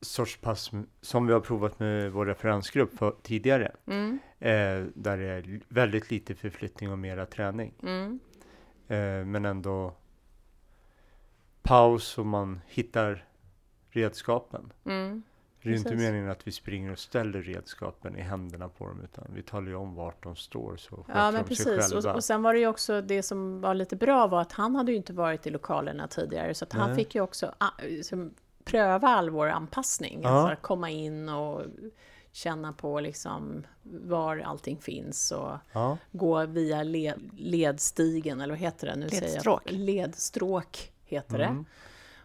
sorts 0.00 0.36
pass 0.40 0.70
som 1.00 1.26
vi 1.26 1.32
har 1.32 1.40
provat 1.40 1.78
med 1.78 2.12
vår 2.12 2.26
referensgrupp 2.26 2.98
för, 2.98 3.14
tidigare. 3.22 3.76
Mm, 3.86 4.18
Eh, 4.40 4.84
där 4.94 5.18
det 5.18 5.24
är 5.26 5.60
väldigt 5.68 6.10
lite 6.10 6.34
förflyttning 6.34 6.92
och 6.92 6.98
mera 6.98 7.26
träning. 7.26 7.74
mm, 7.82 8.18
Eh, 8.88 9.24
men 9.24 9.44
ändå 9.44 9.94
paus 11.62 12.18
och 12.18 12.26
man 12.26 12.60
hittar 12.66 13.24
redskapen. 13.90 14.72
mm. 14.84 15.22
Det 15.62 15.68
är 15.68 15.72
ju 15.72 15.78
inte 15.78 15.96
meningen 15.96 16.30
att 16.30 16.46
vi 16.46 16.52
springer 16.52 16.92
och 16.92 16.98
ställer 16.98 17.42
redskapen 17.42 18.16
i 18.16 18.20
händerna 18.20 18.68
på 18.68 18.86
dem 18.86 19.00
utan 19.04 19.24
vi 19.34 19.42
talar 19.42 19.68
ju 19.68 19.74
om 19.74 19.94
vart 19.94 20.22
de 20.22 20.36
står 20.36 20.76
så 20.76 21.04
Ja, 21.08 21.30
men 21.30 21.44
precis. 21.44 21.92
Och, 21.92 22.14
och 22.14 22.24
sen 22.24 22.42
var 22.42 22.54
det 22.54 22.60
ju 22.60 22.66
också 22.66 23.00
det 23.00 23.22
som 23.22 23.60
var 23.60 23.74
lite 23.74 23.96
bra 23.96 24.26
var 24.26 24.40
att 24.40 24.52
han 24.52 24.76
hade 24.76 24.90
ju 24.92 24.96
inte 24.96 25.12
varit 25.12 25.46
i 25.46 25.50
lokalerna 25.50 26.08
tidigare, 26.08 26.54
så 26.54 26.64
att 26.64 26.72
han 26.72 26.94
fick 26.96 27.14
ju 27.14 27.20
också 27.20 27.54
ah, 27.58 27.70
pröva 28.68 29.08
all 29.08 29.30
vår 29.30 29.48
anpassning. 29.48 30.20
Ja. 30.22 30.28
Alltså 30.28 30.62
komma 30.62 30.90
in 30.90 31.28
och 31.28 31.62
känna 32.32 32.72
på 32.72 33.00
liksom 33.00 33.66
var 33.82 34.38
allting 34.38 34.78
finns 34.78 35.30
och 35.32 35.52
Ja, 35.72 35.98
gå 36.12 36.46
via 36.46 36.82
led, 36.82 37.30
ledstigen, 37.36 38.40
eller 38.40 38.52
vad 38.54 38.60
heter 38.60 38.86
det? 38.86 38.96
Nu 38.96 39.08
säger 39.08 39.22
Ledstråk. 39.22 39.62
Jag, 39.64 39.74
ledstråk 39.74 40.92
heter 41.04 41.38
det. 41.38 41.44
mm. 41.44 41.64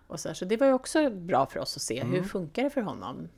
Och 0.07 0.19
så, 0.19 0.29
här, 0.29 0.33
så 0.35 0.45
det 0.45 0.57
var 0.57 0.67
ju 0.67 0.73
också 0.73 1.09
bra 1.09 1.45
för 1.45 1.59
oss 1.59 1.75
att 1.75 1.81
se, 1.81 2.03
hur 2.03 2.13
Mm. 2.17 2.23
funkar 2.29 2.63
det 2.63 2.69
för 2.69 2.81
honom? 2.81 3.29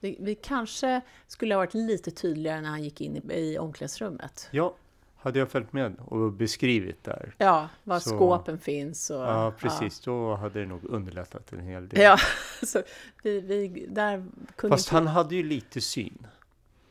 Vi, 0.00 0.16
vi 0.20 0.34
kanske 0.34 1.00
skulle 1.26 1.54
ha 1.54 1.58
varit 1.58 1.74
lite 1.74 2.10
tydligare 2.10 2.60
när 2.60 2.68
han 2.68 2.82
gick 2.82 3.00
in 3.00 3.16
i, 3.30 3.34
i 3.40 3.58
omklädningsrummet. 3.58 4.48
ja, 4.50 4.74
hade 5.22 5.38
jag 5.38 5.50
följt 5.50 5.72
med 5.72 5.96
och 6.00 6.32
beskrivit 6.32 7.04
där. 7.04 7.34
Ja, 7.38 7.68
var 7.84 7.98
Så- 8.00 8.10
skåpen 8.10 8.58
finns. 8.58 9.10
Och, 9.10 9.16
Ja, 9.20 9.52
precis. 9.58 10.00
Då 10.00 10.34
hade 10.34 10.60
det 10.60 10.66
nog 10.66 10.84
underlättat 10.84 11.52
en 11.52 11.60
hel 11.60 11.88
del. 11.88 12.00
Ja, 12.00 12.16
så 12.66 12.82
vi, 13.22 13.40
vi, 13.40 13.86
där 13.88 14.26
kunde 14.56 14.76
Fast 14.76 14.86
inte- 14.88 14.94
han 14.96 15.06
hade 15.06 15.34
ju 15.36 15.42
lite 15.42 15.80
syn. 15.80 16.26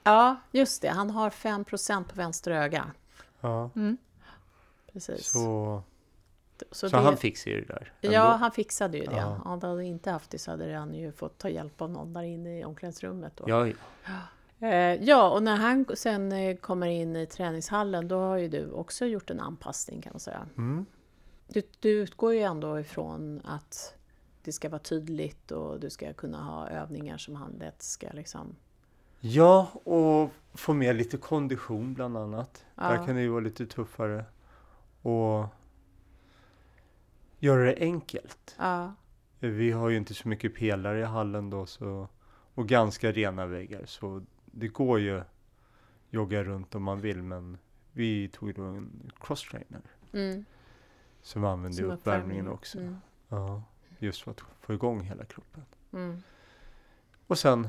Ja, 0.04 0.36
just 0.52 0.82
det. 0.82 0.90
Han 0.90 1.10
har 1.10 1.30
5% 1.30 2.04
på 2.04 2.16
vänster 2.16 2.52
öga. 2.52 2.92
Ja, 3.42 3.70
Mm. 3.76 3.98
Precis. 4.94 5.32
så, 5.32 5.84
så 6.72 6.90
så 6.90 6.96
det, 6.98 7.04
han 7.04 7.18
fixade 7.18 7.56
ju 7.56 7.62
det 7.66 7.74
där. 7.74 7.94
ändå. 8.02 8.16
Ja, 8.16 8.36
han 8.36 8.52
fixade 8.52 8.98
ju 8.98 9.06
det. 9.06 9.16
Ja. 9.16 9.26
Om 9.46 9.62
han 9.62 9.62
hade 9.72 9.84
inte 9.86 10.12
haft 10.12 10.30
det 10.32 10.38
så 10.40 10.52
hade 10.52 10.76
han 10.78 10.94
ju 10.94 11.12
fått 11.12 11.38
ta 11.38 11.50
hjälp 11.50 11.82
av 11.82 11.90
någon 11.90 12.14
där 12.14 12.24
inne 12.24 12.60
i 12.60 12.66
omklädningsrummet. 12.66 13.34
Då. 13.36 13.44
Ja, 13.48 13.68
ja. 13.68 13.74
Eh, 14.60 15.04
ja, 15.04 15.30
och 15.30 15.44
när 15.44 15.56
han 15.56 15.86
sen 15.96 16.32
eh, 16.32 16.58
kommer 16.58 16.88
in 16.88 17.16
i 17.16 17.26
träningshallen, 17.26 18.08
då 18.08 18.20
har 18.20 18.38
ju 18.38 18.48
du 18.48 18.72
också 18.72 19.06
gjort 19.06 19.30
en 19.30 19.40
anpassning 19.40 20.02
kan 20.02 20.14
man 20.14 20.20
säga. 20.20 20.48
Mm. 20.58 20.86
Du, 21.48 21.62
du 21.80 21.90
utgår 21.90 22.34
ju 22.34 22.40
ändå 22.40 22.80
ifrån 22.80 23.42
att 23.44 23.96
det 24.44 24.52
ska 24.52 24.70
vara 24.70 24.80
tydligt 24.80 25.52
och 25.52 25.80
du 25.80 25.90
ska 25.90 26.14
kunna 26.14 26.44
ha 26.44 26.70
övningar 26.70 27.18
som 27.18 27.36
han 27.36 27.52
lätt 27.52 27.82
ska 27.82 28.08
liksom... 28.12 28.56
ja, 29.20 29.68
och 29.84 30.30
få 30.54 30.74
med 30.74 30.96
lite 30.96 31.18
kondition 31.18 31.94
bland 31.94 32.18
annat. 32.18 32.66
Ja. 32.76 32.84
Där 32.84 33.06
kan 33.06 33.16
det 33.16 33.22
ju 33.22 33.30
vara 33.30 33.42
lite 33.42 33.66
tuffare. 33.66 34.26
Och 35.02 35.46
göra 37.40 37.66
det 37.66 37.76
enkelt. 37.80 38.56
Ja, 38.58 38.94
Vi 39.40 39.72
har 39.72 39.90
ju 39.90 39.98
inte 39.98 40.14
så 40.14 40.28
mycket 40.28 40.56
pelare 40.56 41.00
i 41.00 41.04
hallen 41.04 41.50
då 41.50 41.66
så, 41.66 42.08
och 42.54 42.68
ganska 42.68 43.12
rena 43.12 43.46
väggar 43.46 43.86
så 43.86 44.22
det 44.52 44.68
går 44.68 45.00
ju 45.00 45.22
jogga 46.10 46.44
runt 46.44 46.76
om 46.76 46.84
man 46.84 47.02
vill 47.02 47.24
men 47.24 47.58
vi 47.92 48.28
tog 48.28 48.54
då 48.56 48.64
en 48.64 49.12
crosstrainer 49.20 49.82
mm, 50.14 50.46
som 51.22 51.44
använde 51.46 51.78
som 51.78 51.86
uppvärmningen 51.86 52.48
uppvärmning. 52.48 52.54
också. 52.54 52.80
Mm, 52.80 52.96
Ja, 53.28 53.64
just 54.00 54.22
för 54.22 54.32
att 54.32 54.42
få 54.62 54.74
igång 54.74 55.02
hela 55.02 55.26
kroppen. 55.26 55.66
mm, 55.94 56.22
Och 57.28 57.40
sen 57.40 57.68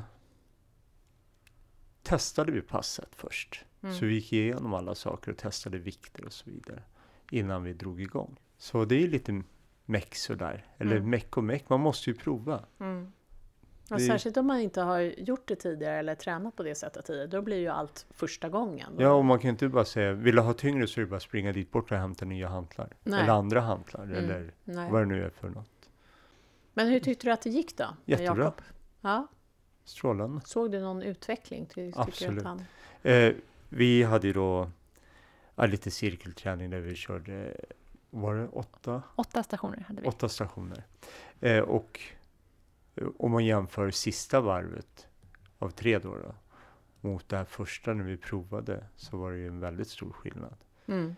testade 2.02 2.52
vi 2.52 2.60
passet 2.62 3.14
först. 3.14 3.64
mm. 3.82 3.94
Så 3.94 4.04
vi 4.06 4.14
gick 4.14 4.32
igenom 4.32 4.74
alla 4.74 4.94
saker 4.94 5.30
och 5.32 5.38
testade 5.38 5.78
vikter 5.78 6.24
och 6.24 6.32
så 6.32 6.50
vidare 6.50 6.82
innan 7.30 7.62
vi 7.62 7.72
drog 7.72 8.00
igång. 8.00 8.36
Så 8.58 8.84
det 8.84 8.94
är 9.04 9.08
lite 9.08 9.42
meck 9.84 10.14
sådär. 10.14 10.66
Eller 10.78 10.96
Mm. 10.96 11.10
meck 11.10 11.36
och 11.36 11.44
meck, 11.44 11.68
man 11.68 11.80
måste 11.80 12.10
ju 12.10 12.16
prova. 12.16 12.64
Det- 13.98 14.04
särskilt 14.06 14.36
om 14.36 14.46
man 14.46 14.60
inte 14.60 14.80
har 14.80 15.00
gjort 15.00 15.48
det 15.48 15.56
tidigare 15.56 15.98
eller 15.98 16.14
tränat 16.14 16.56
på 16.56 16.62
det 16.62 16.74
sättet 16.74 17.04
tidigare, 17.06 17.26
då 17.26 17.42
blir 17.42 17.56
ju 17.56 17.68
allt 17.68 18.06
första 18.10 18.48
gången. 18.48 18.92
Ja, 18.98 19.12
och 19.12 19.24
man 19.24 19.38
kan 19.38 19.48
ju 19.48 19.50
inte 19.50 19.68
bara 19.68 19.84
säga, 19.84 20.12
vill 20.12 20.34
du 20.36 20.42
ha 20.42 20.52
tyngre 20.52 20.86
så 20.86 21.00
är 21.00 21.04
det 21.04 21.10
bara 21.10 21.20
springa 21.20 21.52
dit 21.52 21.70
bort 21.70 21.92
och 21.92 21.98
hämta 21.98 22.24
nya 22.24 22.48
hantlar. 22.48 22.88
Nej. 23.02 23.20
Eller 23.22 23.32
andra 23.32 23.60
hantlar, 23.60 24.02
Mm. 24.04 24.16
eller 24.16 24.52
Nej. 24.64 24.90
vad 24.90 25.02
det 25.02 25.06
nu 25.06 25.24
är 25.24 25.30
för 25.30 25.48
något. 25.48 25.90
Men 26.74 26.88
hur 26.88 27.00
tyckte 27.00 27.26
du 27.26 27.32
att 27.32 27.42
det 27.42 27.50
gick 27.50 27.76
då? 27.76 27.86
Jättebra. 28.04 28.44
Jakob? 28.44 28.62
Ja, 29.00 29.26
Strålande. 29.84 30.40
såg 30.44 30.72
du 30.72 30.80
någon 30.80 31.02
utveckling? 31.02 31.68
Du 31.74 31.92
Absolut. 31.96 32.44
Han... 32.44 32.62
Eh, 33.02 33.32
vi 33.68 34.02
hade 34.02 34.26
ju 34.26 34.32
då 34.32 34.70
ja, 35.56 35.66
lite 35.66 35.90
cirkelträning 35.90 36.70
där 36.70 36.80
vi 36.80 36.94
körde, 36.94 37.56
var 38.10 38.34
det 38.34 38.48
åtta? 38.48 39.02
Åtta 39.16 39.42
stationer 39.42 39.84
hade 39.88 40.02
vi. 40.02 40.08
Åtta 40.08 40.28
stationer. 40.28 40.82
Eh, 41.40 41.58
och 41.58 42.00
om 43.18 43.30
man 43.30 43.44
jämför 43.44 43.90
sista 43.90 44.40
varvet 44.40 45.06
av 45.58 45.70
tre 45.70 45.98
då, 45.98 46.16
då 46.16 46.34
mot 47.00 47.28
det 47.28 47.36
här 47.36 47.44
första 47.44 47.94
när 47.94 48.04
vi 48.04 48.16
provade 48.16 48.84
så 48.96 49.16
var 49.16 49.32
det 49.32 49.38
ju 49.38 49.46
en 49.46 49.60
väldigt 49.60 49.88
stor 49.88 50.12
skillnad 50.12 50.54
Mm. 50.86 51.16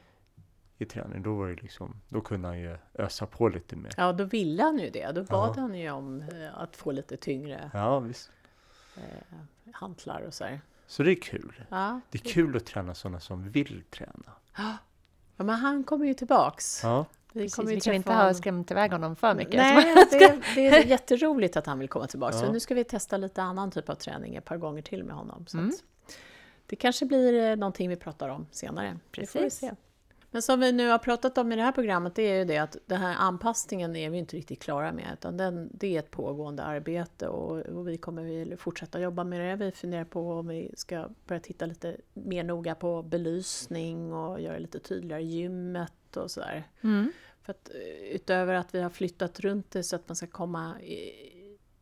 i 0.78 0.84
träning. 0.84 1.22
Då 1.22 1.34
var 1.34 1.48
det 1.48 1.62
liksom, 1.62 1.96
då 2.08 2.20
kunde 2.20 2.48
han 2.48 2.58
ju 2.60 2.76
ösa 2.94 3.26
på 3.26 3.48
lite 3.48 3.76
mer. 3.76 3.92
Ja, 3.96 4.12
då 4.12 4.24
ville 4.24 4.62
han 4.62 4.78
ju 4.78 4.90
det. 4.90 5.12
Då 5.12 5.24
bad 5.24 5.54
Ja. 5.56 5.60
han 5.60 5.74
ju 5.74 5.90
om 5.90 6.20
eh, 6.20 6.58
att 6.58 6.76
få 6.76 6.92
lite 6.92 7.16
tyngre 7.16 7.70
Ja, 7.74 7.98
visst. 8.00 8.30
eh, 8.96 9.38
hantlar 9.72 10.20
och 10.22 10.34
så 10.34 10.44
här. 10.44 10.60
Så 10.86 11.02
det 11.02 11.10
är 11.10 11.20
kul. 11.22 11.64
Ja, 11.68 12.00
Det 12.10 12.18
är 12.26 12.32
kul 12.32 12.56
att 12.56 12.66
träna 12.66 12.94
sådana 12.94 13.20
som 13.20 13.50
vill 13.50 13.82
träna. 13.90 14.32
Ja, 14.56 14.76
men 15.36 15.48
han 15.54 15.84
kommer 15.84 16.06
ju 16.06 16.14
tillbaks. 16.14 16.80
Ja, 16.82 17.06
Vi 17.32 17.42
Precis, 17.42 17.68
vi 17.68 17.80
kan 17.80 17.94
inte 17.94 18.12
ha 18.12 18.34
skrämt 18.34 18.70
iväg 18.70 18.92
honom 18.92 19.16
för 19.16 19.34
mycket. 19.34 19.54
Nej, 19.54 19.94
det, 20.10 20.40
det 20.54 20.68
är 20.68 20.84
jätteroligt 20.86 21.56
att 21.56 21.66
han 21.66 21.78
vill 21.78 21.88
komma 21.88 22.06
tillbaka. 22.06 22.32
Så 22.32 22.44
Ja. 22.44 22.52
nu 22.52 22.60
ska 22.60 22.74
vi 22.74 22.84
testa 22.84 23.16
lite 23.16 23.42
annan 23.42 23.70
typ 23.70 23.88
av 23.88 23.94
träning 23.94 24.36
ett 24.36 24.44
par 24.44 24.56
gånger 24.56 24.82
till 24.82 25.04
med 25.04 25.16
honom. 25.16 25.46
Så 25.46 25.58
Mm. 25.58 25.72
det 26.66 26.76
kanske 26.76 27.06
blir 27.06 27.50
eh, 27.50 27.56
någonting 27.56 27.88
vi 27.88 27.96
pratar 27.96 28.28
om 28.28 28.46
senare. 28.50 28.98
Precis. 29.12 29.54
se. 29.58 29.72
Men 30.34 30.42
som 30.42 30.60
vi 30.60 30.72
nu 30.72 30.88
har 30.88 30.98
pratat 30.98 31.38
om 31.38 31.52
i 31.52 31.56
det 31.56 31.62
här 31.62 31.72
programmet, 31.72 32.14
det 32.14 32.22
är 32.22 32.38
ju 32.38 32.44
det 32.44 32.58
att 32.58 32.76
den 32.86 33.00
här 33.00 33.14
anpassningen 33.18 33.96
är 33.96 34.10
vi 34.10 34.18
inte 34.18 34.36
riktigt 34.36 34.62
klara 34.62 34.92
med, 34.92 35.06
utan 35.12 35.36
den, 35.36 35.68
det 35.72 35.94
är 35.96 35.98
ett 35.98 36.10
pågående 36.10 36.62
arbete 36.62 37.28
och, 37.28 37.58
och 37.58 37.88
vi 37.88 37.96
kommer 37.96 38.56
fortsätta 38.56 39.00
jobba 39.00 39.24
med 39.24 39.40
det. 39.40 39.64
Vi 39.64 39.72
funderar 39.72 40.04
på 40.04 40.32
om 40.32 40.46
vi 40.48 40.70
ska 40.76 41.08
börja 41.26 41.40
titta 41.40 41.66
lite 41.66 41.96
mer 42.14 42.44
noga 42.44 42.74
på 42.74 43.02
belysning 43.02 44.12
och 44.12 44.40
göra 44.40 44.58
lite 44.58 44.78
tydligare 44.78 45.22
gymmet 45.22 45.92
och 46.16 46.30
sådär. 46.30 46.64
Mm. 46.82 47.12
För 47.42 47.50
att 47.50 47.70
eh, 47.74 48.14
utöver 48.14 48.54
att 48.54 48.74
vi 48.74 48.82
har 48.82 48.90
flyttat 48.90 49.40
runt 49.40 49.70
det 49.70 49.82
så 49.82 49.96
att 49.96 50.08
man 50.08 50.16
ska 50.16 50.26
komma 50.26 50.80
i, 50.80 51.12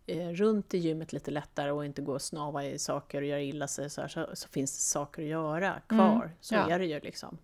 eh, 0.07 0.29
runt 0.29 0.75
i 0.75 0.79
gymmet 0.79 1.13
lite 1.13 1.31
lättare 1.31 1.71
och 1.71 1.85
inte 1.85 2.03
gå 2.03 2.13
och 2.13 2.23
snava 2.23 2.65
i 2.65 2.79
saker 2.79 3.23
och 3.23 3.29
göra 3.29 3.41
illa 3.41 3.69
sig 3.69 3.91
så, 3.91 4.01
här, 4.01 4.09
så, 4.09 4.27
så 4.33 4.49
finns 4.49 4.77
det 4.77 4.83
saker 4.83 5.23
att 5.23 5.29
göra 5.29 5.81
kvar. 5.87 6.25
Mm, 6.25 6.29
Så 6.41 6.55
ja. 6.55 6.71
är 6.71 6.79
det 6.79 6.87
ju 6.87 7.01
liksom. 7.01 7.39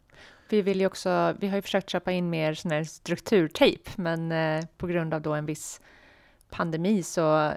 Vi 0.49 0.62
vill 0.62 0.81
ju 0.81 0.87
också, 0.87 1.35
vi 1.40 1.49
har 1.49 1.57
ju 1.57 1.62
försökt 1.62 1.90
köpa 1.90 2.12
in 2.12 2.31
mer 2.31 2.55
sån 2.55 2.70
här 2.70 2.85
strukturtejp, 2.85 3.90
men 3.96 4.33
eh, 4.33 4.64
på 4.77 4.87
grund 4.87 5.14
av 5.14 5.22
då 5.22 5.35
en 5.35 5.46
viss 5.46 5.81
pandemi 6.51 7.03
så 7.03 7.53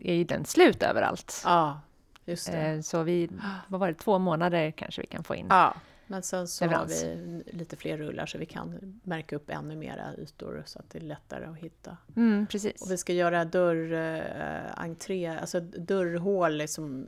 är 0.00 0.14
ju 0.14 0.24
den 0.24 0.44
slut 0.44 0.82
överallt. 0.82 1.42
Ja, 1.44 1.80
just 2.24 2.52
det. 2.52 2.58
Eh, 2.58 2.80
så 2.80 3.02
vi, 3.02 3.28
vad 3.68 3.80
var 3.80 3.88
det, 3.88 3.94
två 3.94 4.18
månader 4.18 4.70
kanske 4.70 5.00
vi 5.00 5.06
kan 5.06 5.24
få 5.24 5.34
in. 5.34 5.46
Ja, 5.50 5.74
men 6.12 6.22
sen 6.22 6.48
så 6.48 6.64
har 6.64 6.70
Leverans. 6.70 7.04
vi 7.04 7.42
lite 7.58 7.76
fler 7.76 7.98
rullar 7.98 8.26
så 8.26 8.38
vi 8.38 8.46
kan 8.46 9.00
märka 9.04 9.36
upp 9.36 9.50
ännu 9.50 9.76
mera 9.76 10.16
ytor 10.18 10.62
så 10.66 10.78
att 10.78 10.90
det 10.90 10.98
är 10.98 11.02
lättare 11.02 11.44
att 11.44 11.56
hitta. 11.56 11.96
Mm, 12.16 12.46
precis. 12.46 12.82
Och 12.82 12.90
vi 12.90 12.96
ska 12.96 13.12
göra 13.12 13.44
dörr, 13.44 13.92
eh, 13.92 14.80
entré, 14.82 15.26
alltså 15.26 15.60
dörrhål, 15.60 16.56
liksom, 16.56 17.06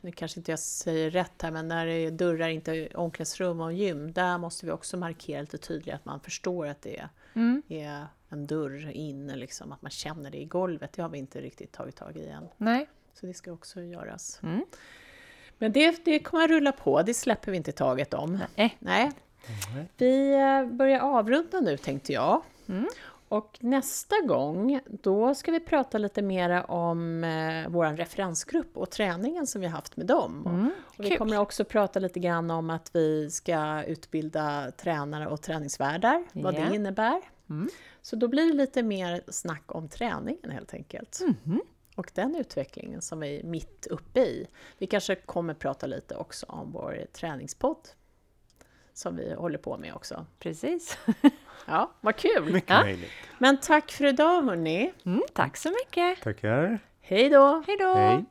nu 0.00 0.12
kanske 0.12 0.40
inte 0.40 0.52
jag 0.52 0.58
säger 0.58 1.10
rätt 1.10 1.42
här, 1.42 1.50
men 1.50 1.68
när 1.68 1.86
det 1.86 1.92
är 1.92 2.10
dörrar, 2.10 2.48
inte 2.48 2.88
omklädningsrum 2.94 3.60
och 3.60 3.72
gym, 3.72 4.12
där 4.12 4.38
måste 4.38 4.66
vi 4.66 4.72
också 4.72 4.96
markera 4.96 5.40
lite 5.40 5.58
tydligare 5.58 5.96
att 5.96 6.04
man 6.04 6.20
förstår 6.20 6.66
att 6.66 6.82
det 6.82 7.08
Mm, 7.34 7.62
är 7.68 8.06
en 8.28 8.46
dörr 8.46 8.90
in, 8.90 9.26
liksom, 9.26 9.72
att 9.72 9.82
man 9.82 9.90
känner 9.90 10.30
det 10.30 10.38
i 10.38 10.44
golvet. 10.44 10.92
Det 10.92 11.02
har 11.02 11.08
vi 11.08 11.18
inte 11.18 11.40
riktigt 11.40 11.72
tagit 11.72 11.96
tag 11.96 12.16
i 12.16 12.26
än. 12.28 12.48
nej. 12.56 12.88
Så 13.14 13.26
det 13.26 13.34
ska 13.34 13.52
också 13.52 13.82
göras. 13.82 14.40
Mm. 14.42 14.64
Men 15.58 15.72
det, 15.72 16.04
det 16.04 16.18
kommer 16.18 16.44
att 16.44 16.50
rulla 16.50 16.72
på, 16.72 17.02
det 17.02 17.14
släpper 17.14 17.50
vi 17.50 17.56
inte 17.56 17.72
taget 17.72 18.14
om. 18.14 18.38
Nej. 18.56 18.76
Nej. 18.78 19.12
Vi 19.96 20.32
eh, 20.34 20.64
börjar 20.76 21.00
avrunda 21.00 21.60
nu 21.60 21.76
tänkte 21.76 22.12
jag. 22.12 22.42
Mm. 22.68 22.88
Och 23.28 23.58
nästa 23.60 24.14
gång, 24.26 24.80
då 24.86 25.34
ska 25.34 25.52
vi 25.52 25.60
prata 25.60 25.98
lite 25.98 26.22
mer 26.22 26.70
om 26.70 27.24
eh, 27.24 27.68
vår 27.68 27.96
referensgrupp 27.96 28.76
och 28.76 28.90
träningen 28.90 29.46
som 29.46 29.60
vi 29.60 29.66
har 29.66 29.74
haft 29.76 29.96
med 29.96 30.06
dem. 30.06 30.42
Mm, 30.46 30.70
Och 30.86 31.04
vi 31.04 31.16
kommer 31.16 31.38
också 31.38 31.64
prata 31.64 31.98
lite 31.98 32.20
grann 32.20 32.50
om 32.50 32.70
att 32.70 32.90
vi 32.92 33.30
ska 33.30 33.82
utbilda 33.84 34.70
tränare 34.70 35.26
och 35.26 35.42
träningsvärdar, 35.42 36.24
vad 36.32 36.54
det 36.54 36.74
innebär. 36.74 37.20
Mm. 37.50 37.68
Så 38.02 38.16
då 38.16 38.28
blir 38.28 38.46
det 38.46 38.52
lite 38.52 38.82
mer 38.82 39.22
snack 39.28 39.74
om 39.74 39.88
träningen 39.88 40.50
helt 40.50 40.74
enkelt. 40.74 41.20
Mhm. 41.44 41.60
Och 41.96 42.10
den 42.14 42.34
utvecklingen 42.36 43.02
som 43.02 43.20
vi 43.20 43.40
är 43.40 43.42
mitt 43.44 43.86
uppe 43.90 44.20
i. 44.20 44.46
Vi 44.78 44.86
kanske 44.86 45.14
kommer 45.14 45.54
prata 45.54 45.86
lite 45.86 46.16
också 46.16 46.46
om 46.48 46.72
vår 46.72 47.06
träningspodd 47.12 47.88
som 48.92 49.16
vi 49.16 49.34
håller 49.34 49.58
på 49.58 49.76
med 49.76 49.94
också. 49.94 50.26
Precis. 50.38 50.98
Ja, 51.68 51.92
vad 52.00 52.16
kul! 52.16 52.52
mycket 52.52 52.70
Ja. 52.70 52.82
möjligt. 52.82 53.10
Men 53.38 53.60
tack 53.60 53.90
för 53.92 54.04
idag 54.04 54.42
hörni! 54.42 54.92
Mm, 55.04 55.22
tack 55.34 55.56
så 55.56 55.70
mycket. 55.70 56.22
Tackar. 56.22 56.78
Hej 57.00 57.28
då! 57.28 57.62
Hej 57.66 57.76
då! 57.76 57.94
Hej. 57.94 58.24